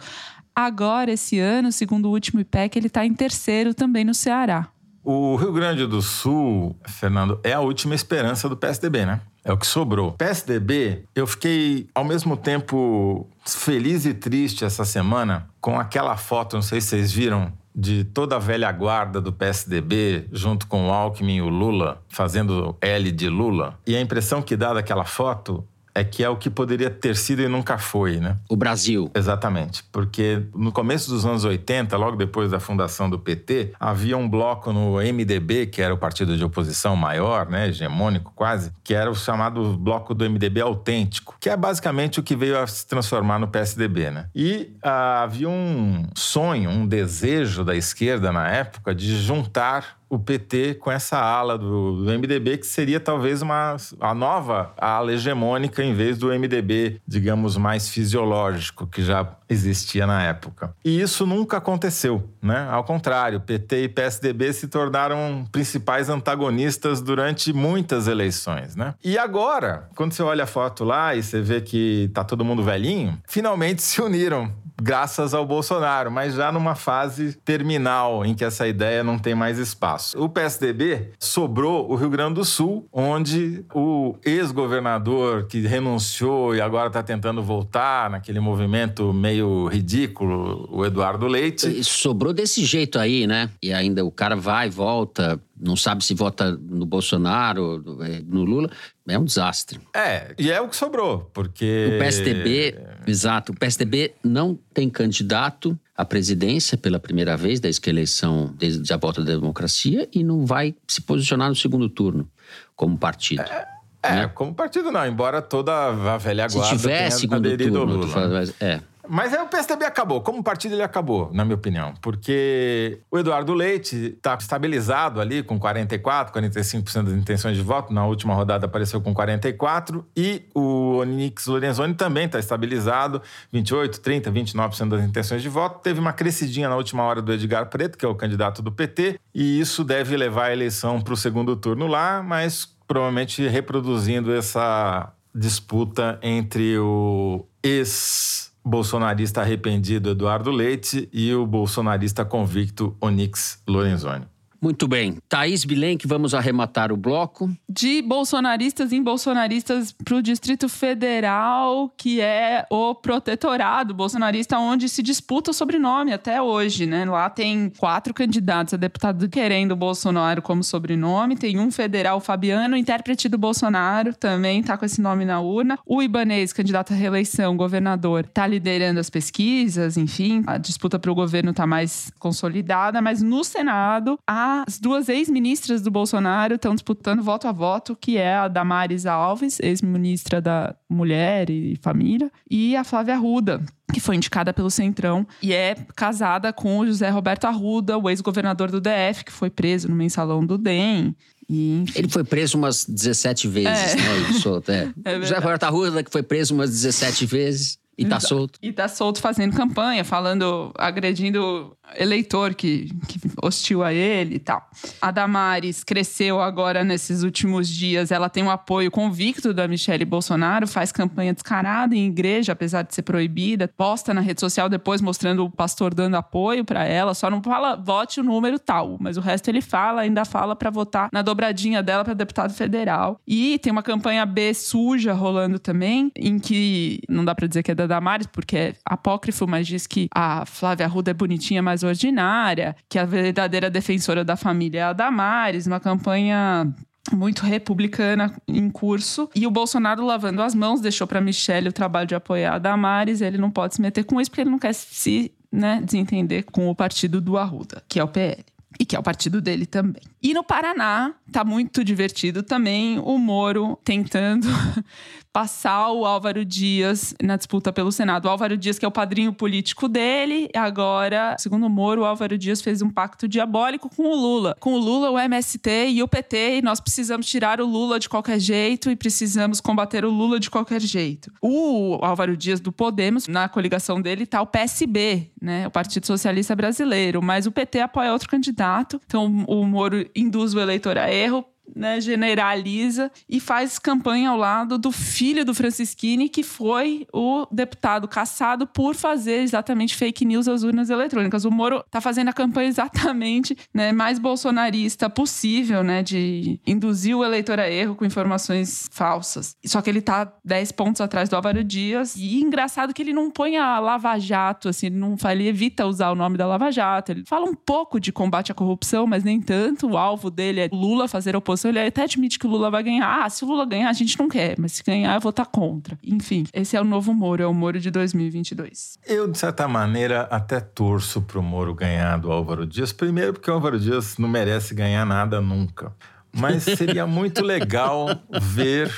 [0.54, 4.68] Agora, esse ano, segundo o último IPEC, ele está em terceiro também no Ceará.
[5.02, 9.22] O Rio Grande do Sul, Fernando, é a última esperança do PSDB, né?
[9.44, 10.14] É o que sobrou.
[10.14, 16.62] PSDB, eu fiquei ao mesmo tempo feliz e triste essa semana com aquela foto, não
[16.62, 21.38] sei se vocês viram, de toda a velha guarda do PSDB, junto com o Alckmin
[21.38, 23.80] e o Lula, fazendo L de Lula.
[23.86, 27.42] E a impressão que dá daquela foto é que é o que poderia ter sido
[27.42, 28.38] e nunca foi, né?
[28.50, 29.12] O Brasil.
[29.14, 29.84] Exatamente.
[29.92, 34.74] Porque no começo dos anos 80, logo depois da fundação do PT, havia um bloco
[34.74, 39.16] no MDB, que era o partido de oposição maior, né, hegemônico quase, que era o
[39.16, 43.48] chamado bloco do MDB autêntico, que é basicamente o que veio a se transformar no
[43.48, 44.28] PSDB, né?
[44.36, 50.76] E ah, havia um sonho, um desejo da esquerda na época de juntar o PT
[50.76, 55.94] com essa ala do, do, MDB, que seria talvez uma, a nova ala hegemônica em
[55.94, 60.76] vez do MDB, digamos, mais fisiológico, que já existia na época.
[60.86, 62.68] E isso nunca aconteceu, né?
[62.70, 68.94] Ao contrário, PT e PSDB se tornaram principais antagonistas durante muitas eleições, né?
[69.04, 72.64] E agora, quando você olha a foto lá e você vê que tá todo mundo
[72.64, 74.52] velhinho, finalmente se uniram
[74.84, 79.58] graças ao Bolsonaro, mas já numa fase terminal em que essa ideia não tem mais
[79.58, 80.22] espaço.
[80.22, 86.88] O PSDB sobrou o Rio Grande do Sul, onde o ex-governador que renunciou e agora
[86.88, 91.68] está tentando voltar naquele movimento meio ridículo, o Eduardo Leite.
[91.68, 93.50] E sobrou desse jeito aí, né?
[93.62, 97.82] E ainda o cara vai, volta, não sabe se vota no Bolsonaro,
[98.28, 98.70] no Lula.
[99.08, 99.80] É um desastre.
[99.96, 101.96] É, e é o que sobrou, porque.
[101.96, 107.90] O PSDB, exato, o PSDB não tem candidato à presidência pela primeira vez desde que
[107.90, 112.30] a eleição, desde a volta da democracia, e não vai se posicionar no segundo turno
[112.76, 113.44] como partido.
[113.44, 113.74] É.
[114.06, 114.32] É, né?
[114.34, 115.72] como partido não, embora toda
[116.14, 118.08] a velha guarda Se tivesse segundo turno, Lula.
[118.10, 118.82] Falando, é.
[119.08, 120.22] Mas aí o PSDB acabou.
[120.22, 121.94] Como partido, ele acabou, na minha opinião.
[122.02, 127.94] Porque o Eduardo Leite está estabilizado ali com 44%, 45% das intenções de voto.
[127.94, 130.04] Na última rodada apareceu com 44%.
[130.16, 133.22] E o Onix Lorenzoni também está estabilizado,
[133.54, 135.82] 28%, 30%, 29% das intenções de voto.
[135.82, 139.20] Teve uma crescidinha na última hora do Edgar Preto, que é o candidato do PT.
[139.36, 145.12] E isso deve levar a eleição para o segundo turno lá, mas provavelmente reproduzindo essa
[145.34, 154.33] disputa entre o ex bolsonarista arrependido Eduardo Leite e o bolsonarista convicto Onix Lorenzoni.
[154.64, 155.18] Muito bem.
[155.28, 157.52] Thaís Bilenque, vamos arrematar o bloco.
[157.68, 165.04] De bolsonaristas em bolsonaristas para o Distrito Federal, que é o protetorado bolsonarista, onde se
[165.04, 167.04] disputa o sobrenome até hoje, né?
[167.04, 171.36] Lá tem quatro candidatos a deputado querendo Bolsonaro como sobrenome.
[171.36, 175.78] Tem um federal, Fabiano, intérprete do Bolsonaro, também está com esse nome na urna.
[175.86, 180.42] O Ibanês, candidato à reeleição, governador, está liderando as pesquisas, enfim.
[180.48, 185.82] A disputa para o governo está mais consolidada, mas no Senado, a as duas ex-ministras
[185.82, 191.50] do Bolsonaro estão disputando voto a voto, que é a Damares Alves, ex-ministra da Mulher
[191.50, 196.80] e Família, e a Flávia Arruda, que foi indicada pelo Centrão e é casada com
[196.80, 201.16] o José Roberto Arruda, o ex-governador do DF, que foi preso no mensalão do DEM.
[201.50, 203.96] E, Ele foi preso umas 17 vezes, é.
[203.96, 204.30] né?
[204.30, 204.94] Isso, é.
[205.06, 207.78] é José Roberto Arruda, que foi preso umas 17 vezes.
[207.98, 208.58] E tá solto.
[208.62, 214.68] E tá solto fazendo campanha, falando, agredindo eleitor que, que hostil a ele e tal.
[215.02, 218.12] A Damares cresceu agora nesses últimos dias.
[218.12, 222.96] Ela tem um apoio convicto da Michelle Bolsonaro, faz campanha descarada em igreja, apesar de
[222.96, 223.68] ser proibida.
[223.68, 227.14] Posta na rede social depois mostrando o pastor dando apoio para ela.
[227.14, 230.72] Só não fala vote o número tal, mas o resto ele fala, ainda fala para
[230.72, 233.20] votar na dobradinha dela para deputado federal.
[233.28, 237.72] E tem uma campanha B suja rolando também, em que não dá para dizer que
[237.72, 241.62] é da da Damares, porque é apócrifo, mas diz que a Flávia Arruda é bonitinha,
[241.84, 246.74] ordinária, que a verdadeira defensora da família é a Damares, uma campanha
[247.12, 249.30] muito republicana em curso.
[249.36, 253.22] E o Bolsonaro lavando as mãos, deixou para Michelle o trabalho de apoiar a Damares.
[253.22, 256.70] Ele não pode se meter com isso porque ele não quer se né, desentender com
[256.70, 258.44] o partido do Arruda, que é o PL.
[258.80, 260.02] E que é o partido dele também.
[260.22, 264.48] E no Paraná, tá muito divertido também o Moro tentando
[265.34, 268.26] passar o Álvaro Dias na disputa pelo Senado.
[268.26, 272.38] O Álvaro Dias, que é o padrinho político dele, agora, segundo o Moro, o Álvaro
[272.38, 274.56] Dias fez um pacto diabólico com o Lula.
[274.60, 278.08] Com o Lula, o MST e o PT, e nós precisamos tirar o Lula de
[278.08, 281.32] qualquer jeito e precisamos combater o Lula de qualquer jeito.
[281.42, 285.68] O Álvaro Dias do Podemos, na coligação dele, tá o PSB, né?
[285.68, 289.00] O Partido Socialista Brasileiro, mas o PT apoia outro candidato.
[289.06, 294.78] Então o Moro induz o eleitor a erro né, generaliza e faz campanha ao lado
[294.78, 300.64] do filho do Francisquini, que foi o deputado caçado por fazer exatamente fake news às
[300.64, 301.46] urnas eletrônicas.
[301.46, 307.24] O Moro está fazendo a campanha exatamente né, mais bolsonarista possível, né, de induzir o
[307.24, 309.56] eleitor a erro com informações falsas.
[309.66, 312.16] Só que ele está 10 pontos atrás do Álvaro Dias.
[312.16, 316.12] E engraçado que ele não põe a Lava Jato, assim, ele, não, ele evita usar
[316.12, 317.12] o nome da Lava Jato.
[317.12, 319.88] Ele fala um pouco de combate à corrupção, mas nem tanto.
[319.88, 322.84] O alvo dele é Lula fazer oposição oposição, ele até admite que o Lula vai
[322.84, 323.24] ganhar.
[323.24, 325.46] Ah, se o Lula ganhar, a gente não quer, mas se ganhar, eu vou estar
[325.46, 325.98] contra.
[326.04, 329.00] Enfim, esse é o novo Moro, é o Moro de 2022.
[329.08, 332.92] Eu, de certa maneira, até torço para o Moro ganhar do Álvaro Dias.
[332.92, 335.94] Primeiro, porque o Álvaro Dias não merece ganhar nada nunca.
[336.36, 338.08] Mas seria muito legal
[338.42, 338.92] ver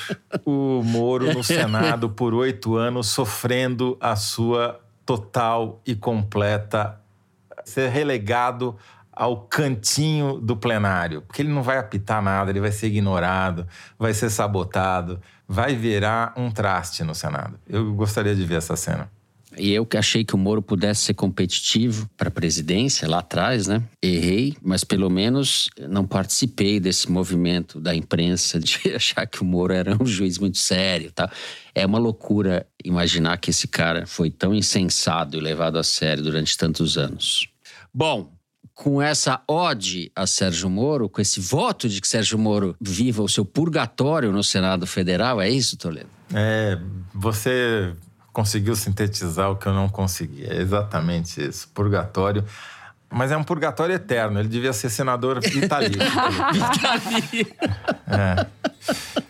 [0.46, 7.00] o Moro no Senado por oito anos sofrendo a sua total e completa
[7.66, 8.78] ser relegado
[9.16, 13.66] ao cantinho do plenário, porque ele não vai apitar nada, ele vai ser ignorado,
[13.98, 17.58] vai ser sabotado, vai virar um traste no Senado.
[17.68, 19.10] Eu gostaria de ver essa cena.
[19.58, 23.68] E eu que achei que o Moro pudesse ser competitivo para a presidência lá atrás,
[23.68, 23.82] né?
[24.02, 29.74] Errei, mas pelo menos não participei desse movimento da imprensa de achar que o Moro
[29.74, 31.32] era um juiz muito sério, tá?
[31.74, 36.58] É uma loucura imaginar que esse cara foi tão insensado e levado a sério durante
[36.58, 37.48] tantos anos.
[37.94, 38.35] Bom,
[38.76, 43.30] com essa ode a Sérgio Moro, com esse voto de que Sérgio Moro viva o
[43.30, 46.10] seu purgatório no Senado Federal, é isso, Toledo?
[46.34, 46.78] É,
[47.14, 47.94] você
[48.34, 50.44] conseguiu sintetizar o que eu não consegui.
[50.44, 51.70] É exatamente isso.
[51.74, 52.44] Purgatório.
[53.10, 54.40] Mas é um purgatório eterno.
[54.42, 56.02] Ele devia ser senador vitalício.
[56.52, 57.48] vitalício.
[58.08, 58.46] É.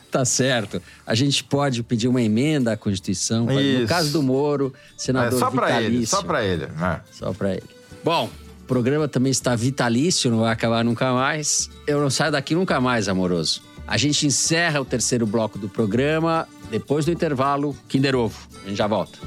[0.10, 0.82] Tá certo.
[1.06, 3.46] A gente pode pedir uma emenda à Constituição.
[3.46, 5.86] No caso do Moro, senador é, só vitalício.
[5.86, 6.66] Ele, só para ele.
[6.66, 7.02] Né?
[7.12, 7.70] Só para ele.
[8.04, 8.30] Bom,
[8.66, 11.70] o programa também está vitalício, não vai acabar nunca mais.
[11.86, 13.62] Eu não saio daqui nunca mais, amoroso.
[13.86, 16.48] A gente encerra o terceiro bloco do programa.
[16.72, 18.36] Depois do intervalo, Kinder Ovo.
[18.64, 19.20] A gente já volta.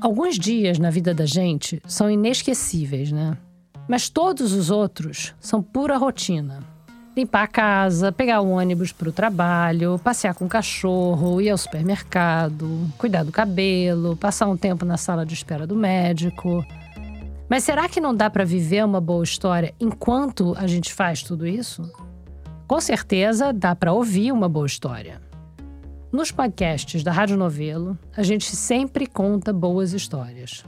[0.00, 3.38] Alguns dias na vida da gente são inesquecíveis, né?
[3.88, 6.60] Mas todos os outros são pura rotina.
[7.16, 11.58] Limpar a casa, pegar o ônibus para o trabalho, passear com o cachorro, ir ao
[11.58, 16.64] supermercado, cuidar do cabelo, passar um tempo na sala de espera do médico.
[17.50, 21.46] Mas será que não dá para viver uma boa história enquanto a gente faz tudo
[21.46, 21.82] isso?
[22.66, 25.20] Com certeza dá para ouvir uma boa história.
[26.10, 30.64] Nos podcasts da Rádio Novelo, a gente sempre conta boas histórias.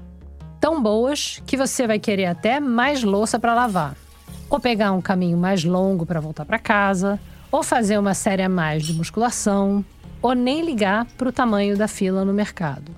[0.65, 3.95] Tão boas que você vai querer até mais louça para lavar
[4.49, 7.21] ou pegar um caminho mais longo para voltar para casa,
[7.53, 9.85] ou fazer uma série a mais de musculação,
[10.23, 12.91] ou nem ligar para o tamanho da fila no mercado.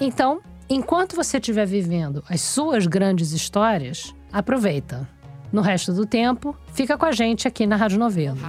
[0.00, 5.08] Então, enquanto você estiver vivendo as suas grandes histórias, aproveita.
[5.52, 8.40] No resto do tempo, fica com a gente aqui na Rádio Novelo.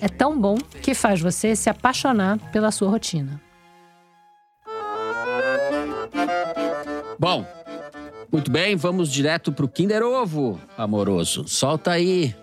[0.00, 3.38] É tão bom que faz você se apaixonar pela sua rotina.
[7.18, 7.44] Bom,
[8.30, 11.46] muito bem, vamos direto pro Kinder Ovo, amoroso.
[11.46, 12.34] Solta aí.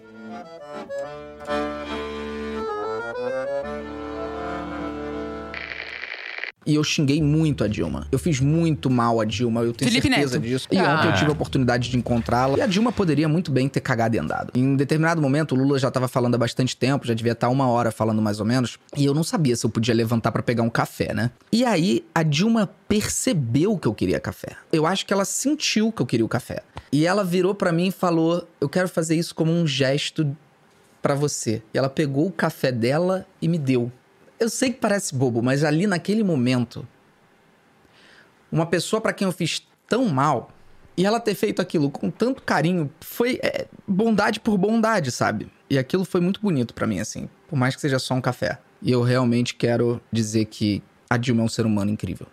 [6.66, 8.08] E eu xinguei muito a Dilma.
[8.12, 10.48] Eu fiz muito mal a Dilma, eu tenho Felipe certeza Neto.
[10.50, 10.68] disso.
[10.72, 10.96] E Ah.
[10.96, 12.58] ontem eu tive a oportunidade de encontrá-la.
[12.58, 14.52] E a Dilma poderia muito bem ter cagado e andado.
[14.56, 17.50] Em um determinado momento, o Lula já tava falando há bastante tempo, já devia estar
[17.50, 18.80] uma hora falando mais ou menos.
[18.98, 21.30] E eu não sabia se eu podia levantar pra pegar um café, né?
[21.52, 24.50] E aí, a Dilma percebeu que eu queria café.
[24.72, 26.62] Eu acho que ela sentiu que eu queria o café.
[26.92, 30.36] E ela virou pra mim e falou: Eu quero fazer isso como um gesto
[31.02, 31.62] pra você.
[31.74, 33.92] E ela pegou o café dela e me deu.
[34.40, 36.86] Eu sei que parece bobo, mas ali naquele momento,
[38.52, 40.50] uma pessoa pra quem eu fiz tão mal
[40.98, 45.50] e ela ter feito aquilo com tanto carinho foi é, bondade por bondade, sabe?
[45.70, 48.60] E aquilo foi muito bonito pra mim, assim, por mais que seja só um café.
[48.82, 52.28] E eu realmente quero dizer que a Dilma é um ser humano incrível.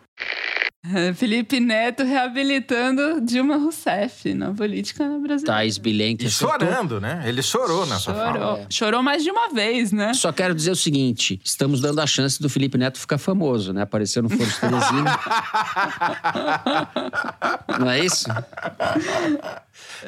[0.85, 5.45] É, Felipe Neto reabilitando Dilma Rousseff na política brasileira.
[5.47, 7.23] Thaís Bilente E chorando, né?
[7.25, 8.33] Ele chorou nessa Chorou.
[8.57, 8.67] fala.
[8.69, 10.13] Chorou mais de uma vez, né?
[10.15, 13.83] Só quero dizer o seguinte: estamos dando a chance do Felipe Neto ficar famoso, né?
[13.83, 15.19] Apareceu no Foro de Teresina.
[17.79, 18.27] Não é isso?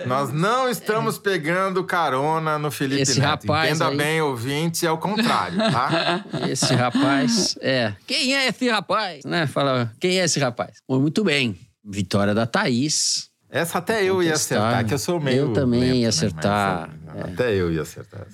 [0.07, 3.29] Nós não estamos pegando carona no Felipe Esse Neto.
[3.31, 6.25] rapaz Entenda aí- bem, ouvinte, é o contrário, tá?
[6.49, 7.95] Esse rapaz, é.
[8.07, 9.25] Quem é esse rapaz?
[9.25, 9.47] Né?
[9.47, 10.73] Fala, quem é esse rapaz?
[10.89, 11.59] Muito bem.
[11.85, 13.29] Vitória da Thaís.
[13.51, 15.43] Essa até eu ia acertar, que eu sou meio.
[15.49, 16.09] Eu também lento, ia né?
[16.09, 16.91] acertar.
[17.07, 18.27] Mas, Até eu ia acertar.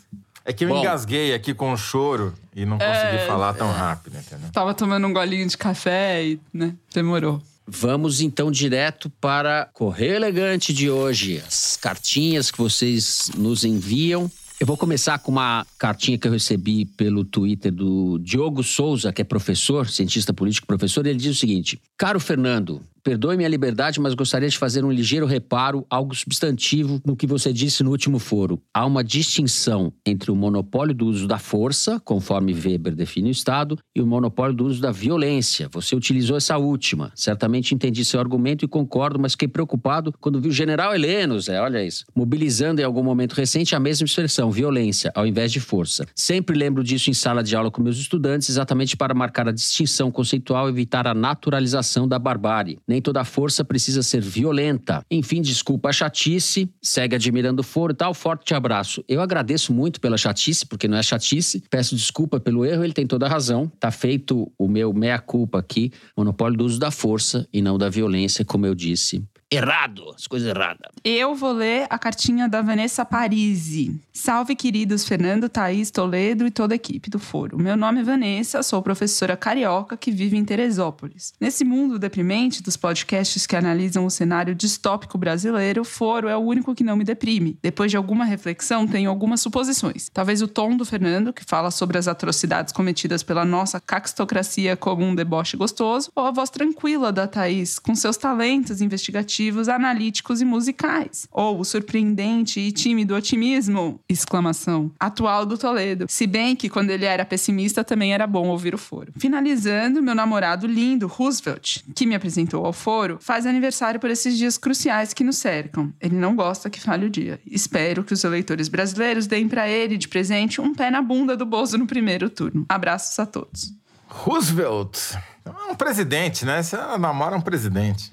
[0.44, 0.80] É que eu Bom.
[0.80, 4.48] engasguei aqui com o choro e não consegui É, falar tão rápido, entendeu?
[4.50, 7.42] Tava tomando um golinho de café e, né, demorou.
[7.72, 11.40] Vamos então direto para Correio Elegante de hoje.
[11.46, 14.28] As cartinhas que vocês nos enviam.
[14.58, 19.22] Eu vou começar com uma cartinha que eu recebi pelo Twitter do Diogo Souza, que
[19.22, 21.06] é professor, cientista político professor.
[21.06, 25.26] Ele diz o seguinte: Caro Fernando, perdoe minha liberdade, mas gostaria de fazer um ligeiro
[25.26, 28.60] reparo, algo substantivo no que você disse no último foro.
[28.72, 33.78] Há uma distinção entre o monopólio do uso da força, conforme Weber define o Estado,
[33.94, 35.68] e o monopólio do uso da violência.
[35.72, 37.12] Você utilizou essa última.
[37.14, 41.60] Certamente entendi seu argumento e concordo, mas fiquei preocupado quando vi o general Heleno, Zé,
[41.60, 46.06] olha isso, mobilizando em algum momento recente a mesma expressão, violência, ao invés de força.
[46.14, 50.10] Sempre lembro disso em sala de aula com meus estudantes, exatamente para marcar a distinção
[50.10, 52.78] conceitual e evitar a naturalização da barbárie.
[52.90, 55.06] Nem toda força precisa ser violenta.
[55.08, 59.04] Enfim, desculpa a chatice, segue admirando o foro e tal, forte abraço.
[59.06, 61.62] Eu agradeço muito pela chatice, porque não é chatice.
[61.70, 63.70] Peço desculpa pelo erro, ele tem toda a razão.
[63.78, 68.44] Tá feito o meu meia-culpa aqui, monopólio do uso da força e não da violência,
[68.44, 70.92] como eu disse errado, as coisas erradas.
[71.04, 74.00] Eu vou ler a cartinha da Vanessa Parisi.
[74.12, 77.58] Salve, queridos Fernando, Thaís, Toledo e toda a equipe do Foro.
[77.58, 81.32] Meu nome é Vanessa, sou professora carioca que vive em Teresópolis.
[81.40, 86.40] Nesse mundo deprimente dos podcasts que analisam o cenário distópico brasileiro, o Foro é o
[86.40, 87.58] único que não me deprime.
[87.60, 90.08] Depois de alguma reflexão, tenho algumas suposições.
[90.12, 95.04] Talvez o tom do Fernando, que fala sobre as atrocidades cometidas pela nossa caxtocracia como
[95.04, 100.44] um deboche gostoso, ou a voz tranquila da Thaís, com seus talentos investigativos, analíticos e
[100.44, 101.26] musicais.
[101.30, 106.06] Ou o surpreendente e tímido otimismo, exclamação, atual do Toledo.
[106.08, 109.12] Se bem que quando ele era pessimista também era bom ouvir o foro.
[109.16, 114.58] Finalizando, meu namorado lindo, Roosevelt, que me apresentou ao foro, faz aniversário por esses dias
[114.58, 115.92] cruciais que nos cercam.
[116.00, 117.40] Ele não gosta que fale o dia.
[117.46, 121.46] Espero que os eleitores brasileiros deem para ele de presente um pé na bunda do
[121.46, 122.66] Bozo no primeiro turno.
[122.68, 123.72] Abraços a todos.
[124.08, 125.14] Roosevelt.
[125.44, 126.62] É um presidente, né?
[126.62, 128.12] Você namora um presidente.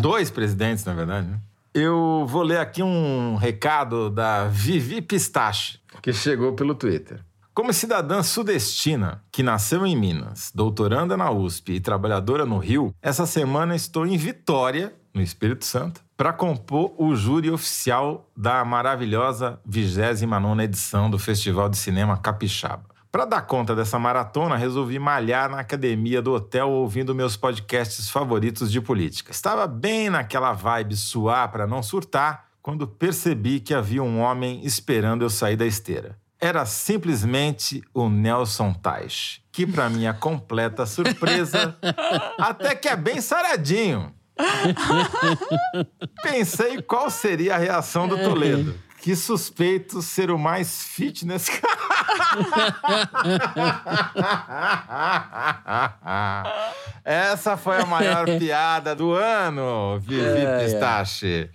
[0.00, 1.28] Dois presidentes, na verdade.
[1.28, 1.38] né?
[1.74, 7.20] Eu vou ler aqui um recado da Vivi Pistache, que chegou pelo Twitter.
[7.52, 13.26] Como cidadã sudestina, que nasceu em Minas, doutoranda na USP e trabalhadora no Rio, essa
[13.26, 20.62] semana estou em Vitória, no Espírito Santo, para compor o júri oficial da maravilhosa 29ª
[20.64, 22.95] edição do Festival de Cinema Capixaba.
[23.16, 28.70] Para dar conta dessa maratona, resolvi malhar na academia do hotel ouvindo meus podcasts favoritos
[28.70, 29.32] de política.
[29.32, 35.22] Estava bem naquela vibe suar para não surtar quando percebi que havia um homem esperando
[35.22, 36.18] eu sair da esteira.
[36.38, 41.74] Era simplesmente o Nelson Teich, que, para minha completa surpresa,
[42.38, 44.12] até que é bem saradinho.
[46.22, 48.74] Pensei qual seria a reação do Toledo.
[49.06, 51.46] Que suspeito ser o mais fitness.
[57.04, 60.64] Essa foi a maior piada do ano, Vivi É, é.
[60.64, 61.48] Pistache.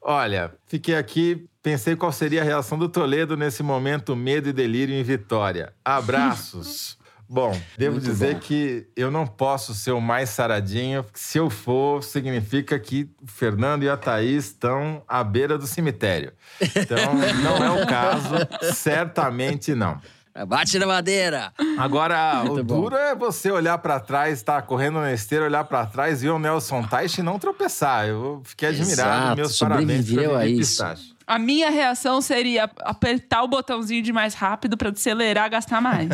[0.00, 4.94] Olha, fiquei aqui, pensei qual seria a reação do Toledo nesse momento medo e delírio
[4.94, 5.74] em Vitória.
[5.84, 6.96] Abraços.
[7.32, 8.40] Bom, devo Muito dizer bom.
[8.40, 13.26] que eu não posso ser o mais saradinho, porque se eu for, significa que o
[13.28, 16.32] Fernando e a Thaís estão à beira do cemitério.
[16.60, 17.14] Então,
[17.44, 18.34] não é o caso,
[18.74, 20.00] certamente não.
[20.46, 21.52] Bate na madeira.
[21.78, 22.80] Agora, Muito o bom.
[22.82, 26.38] duro é você olhar pra trás, estar correndo na esteira, olhar pra trás e o
[26.38, 28.06] Nelson Teich não tropeçar.
[28.08, 28.92] Eu fiquei admirado.
[28.92, 31.09] Exato, Meus parabéns pra sobreviveu a Vivi isso.
[31.30, 36.08] A minha reação seria apertar o botãozinho de mais rápido para acelerar e gastar mais.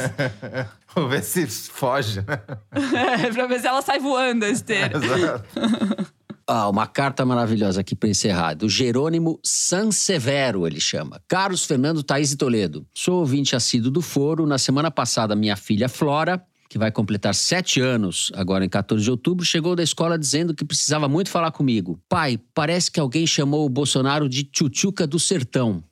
[0.94, 2.20] Vou ver se foge.
[2.20, 3.24] né?
[3.24, 5.00] é, pra ver se ela sai voando a esteira.
[6.48, 11.20] Ah, uma carta maravilhosa aqui para encerrar, do Jerônimo Sansevero, ele chama.
[11.26, 12.86] Carlos Fernando Thaís e Toledo.
[12.94, 14.46] Sou ouvinte assíduo do Foro.
[14.46, 19.10] Na semana passada, minha filha Flora, que vai completar sete anos, agora em 14 de
[19.10, 22.00] outubro, chegou da escola dizendo que precisava muito falar comigo.
[22.08, 25.82] Pai, parece que alguém chamou o Bolsonaro de tchutchuca do sertão.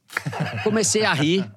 [0.63, 1.51] Comecei a rir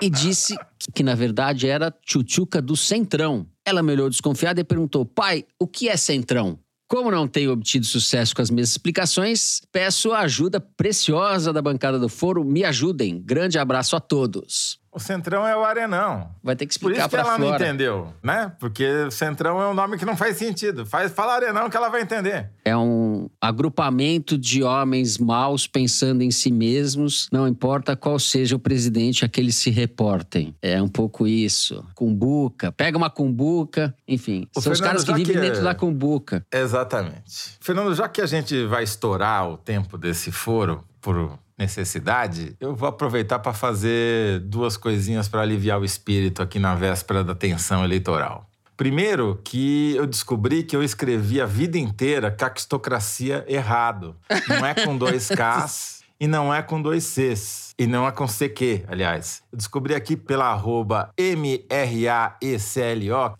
[0.00, 0.56] e disse
[0.94, 3.46] que, na verdade era tchutchuca do centrão.
[3.64, 6.58] Ela me olhou desconfiada e perguntou: Pai, o que é centrão?
[6.88, 11.98] Como não tenho obtido sucesso com as minhas explicações, peço a ajuda preciosa da bancada
[11.98, 12.44] do foro.
[12.44, 13.18] Me ajudem.
[13.22, 14.78] Grande abraço a todos.
[14.94, 16.28] O Centrão é o Arenão.
[16.42, 17.64] Vai ter que Por explicar isso que pra ela não Flora.
[17.66, 18.52] entendeu, né?
[18.60, 20.84] Porque Centrão é um nome que não faz sentido.
[20.84, 22.50] Faz, fala Arenão que ela vai entender.
[22.62, 28.58] É um agrupamento de homens maus pensando em si mesmos, não importa qual seja o
[28.58, 30.54] presidente a que eles se reportem.
[30.60, 31.82] É um pouco isso.
[31.94, 34.46] Cumbuca, pega uma cumbuca, enfim.
[34.54, 36.44] Ô, são os Fernando, caras que vivem que é- dentro da cumbuca.
[36.52, 37.56] Exatamente.
[37.60, 42.88] Fernando, já que a gente vai estourar o tempo desse foro por necessidade, eu vou
[42.88, 48.48] aproveitar para fazer duas coisinhas para aliviar o espírito aqui na véspera da tensão eleitoral.
[48.76, 54.16] Primeiro, que eu descobri que eu escrevi a vida inteira caquistocracia errado.
[54.48, 57.72] Não é com dois Ks e não é com dois Cs.
[57.78, 59.42] E não é com CQ, aliás.
[59.50, 61.74] Eu descobri aqui pela arroba M-R-A-E-C-L-O,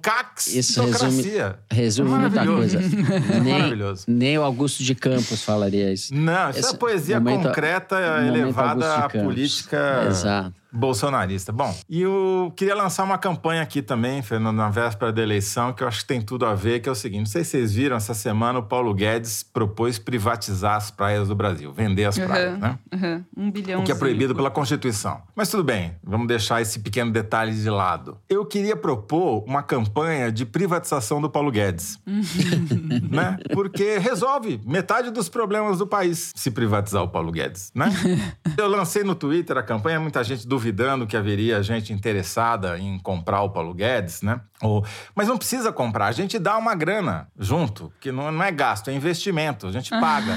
[0.47, 1.59] Isso resume, caxtocracia.
[1.71, 2.79] resume muita coisa.
[2.79, 3.33] Maravilhoso.
[3.43, 4.05] Nem, Maravilhoso.
[4.07, 6.13] nem o Augusto de Campos falaria isso.
[6.15, 10.53] Não, isso Esse é poesia momento- concreta momento elevada à política Exato.
[10.73, 11.51] Bolsonarista.
[11.51, 15.83] Bom, e eu queria lançar uma campanha aqui também, Fernando, na véspera da eleição, que
[15.83, 17.73] eu acho que tem tudo a ver, que é o seguinte: não sei se vocês
[17.73, 22.53] viram, essa semana o Paulo Guedes propôs privatizar as praias do Brasil, vender as praias,
[22.53, 22.79] Uhum, né?
[22.93, 23.23] uhum.
[23.37, 23.81] Um bilhão.
[23.81, 25.21] O que é proibido pela Constituição.
[25.35, 28.17] Mas tudo bem, vamos deixar esse pequeno detalhe de lado.
[28.27, 31.99] Eu queria propor uma campanha de privatização do Paulo Guedes.
[33.09, 33.37] né?
[33.53, 37.87] Porque resolve metade dos problemas do país se privatizar o Paulo Guedes, né?
[38.57, 43.41] Eu lancei no Twitter a campanha, muita gente duvidando que haveria gente interessada em comprar
[43.41, 44.39] o Paulo Guedes, né?
[44.61, 48.49] Ou- Mas não precisa comprar, a gente dá uma grana junto, que não, não é
[48.51, 50.33] gasto, é investimento, a gente paga.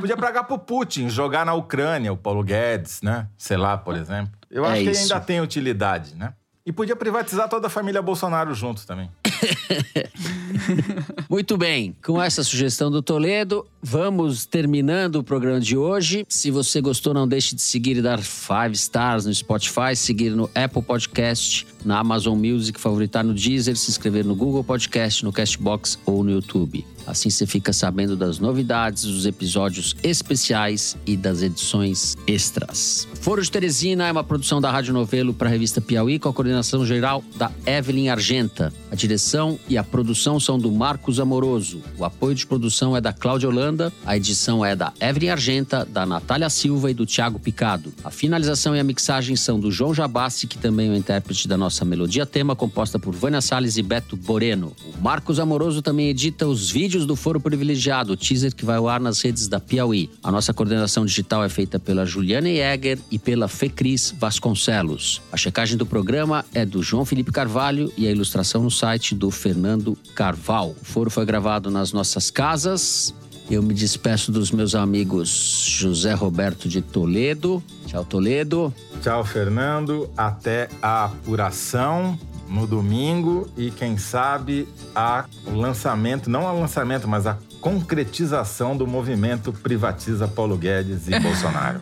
[0.00, 3.28] Podia pagar pro Putin, jogar na Ucrânia o Paulo Guedes, né?
[3.36, 4.32] Sei lá, por exemplo.
[4.50, 5.12] Eu É acho que ele isso.
[5.14, 6.32] ainda tem utilidade, né?
[6.66, 9.08] E podia privatizar toda a família Bolsonaro junto também.
[11.28, 16.24] Muito bem, com essa sugestão do Toledo, vamos terminando o programa de hoje.
[16.28, 20.50] Se você gostou, não deixe de seguir e dar five stars no Spotify, seguir no
[20.54, 25.98] Apple Podcast, na Amazon Music, favoritar no Deezer, se inscrever no Google Podcast, no Castbox
[26.04, 26.84] ou no YouTube.
[27.08, 33.08] Assim você fica sabendo das novidades, dos episódios especiais e das edições extras.
[33.22, 36.32] Foro de Teresina é uma produção da Rádio Novelo para a revista Piauí, com a
[36.32, 38.72] coordenação geral da Evelyn Argenta.
[38.90, 41.82] A direção e a produção são do Marcos Amoroso.
[41.96, 43.90] O apoio de produção é da Cláudia Holanda.
[44.04, 47.92] A edição é da Evelyn Argenta, da Natália Silva e do Tiago Picado.
[48.04, 51.56] A finalização e a mixagem são do João Jabassi, que também é o intérprete da
[51.56, 54.74] nossa melodia tema, composta por Vânia Salles e Beto Boreno.
[54.98, 59.00] O Marcos Amoroso também edita os vídeos do Foro Privilegiado, teaser que vai ao ar
[59.00, 60.10] nas redes da Piauí.
[60.22, 65.20] A nossa coordenação digital é feita pela Juliana Jäger e pela Fecris Vasconcelos.
[65.32, 69.30] A checagem do programa é do João Felipe Carvalho e a ilustração no site do
[69.30, 70.74] Fernando Carval.
[70.80, 73.14] O foro foi gravado nas nossas casas.
[73.50, 77.62] Eu me despeço dos meus amigos José Roberto de Toledo.
[77.86, 78.74] Tchau, Toledo.
[79.00, 80.10] Tchau, Fernando.
[80.14, 82.18] Até a apuração
[82.48, 88.86] no domingo e, quem sabe, a, o lançamento não o lançamento, mas a concretização do
[88.86, 91.80] movimento Privatiza Paulo Guedes e Bolsonaro.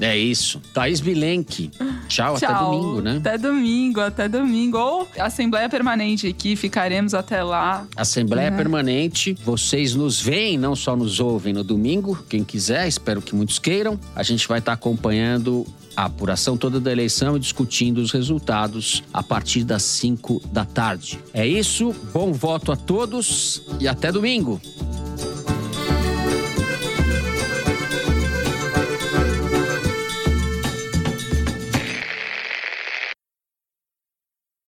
[0.00, 0.60] É isso.
[0.72, 1.70] Thaís Bilenque.
[2.08, 2.70] Tchau, até Tchau.
[2.70, 3.16] domingo, né?
[3.18, 4.78] Até domingo, até domingo.
[4.78, 7.86] Ou Assembleia Permanente aqui, ficaremos até lá.
[7.96, 8.56] Assembleia Uhum.
[8.56, 9.34] Permanente.
[9.44, 12.16] Vocês nos veem, não só nos ouvem no domingo.
[12.28, 13.98] Quem quiser, espero que muitos queiram.
[14.14, 15.66] A gente vai estar acompanhando
[15.96, 21.18] a apuração toda da eleição e discutindo os resultados a partir das 5 da tarde.
[21.32, 21.94] É isso.
[22.12, 24.60] Bom voto a todos e até domingo.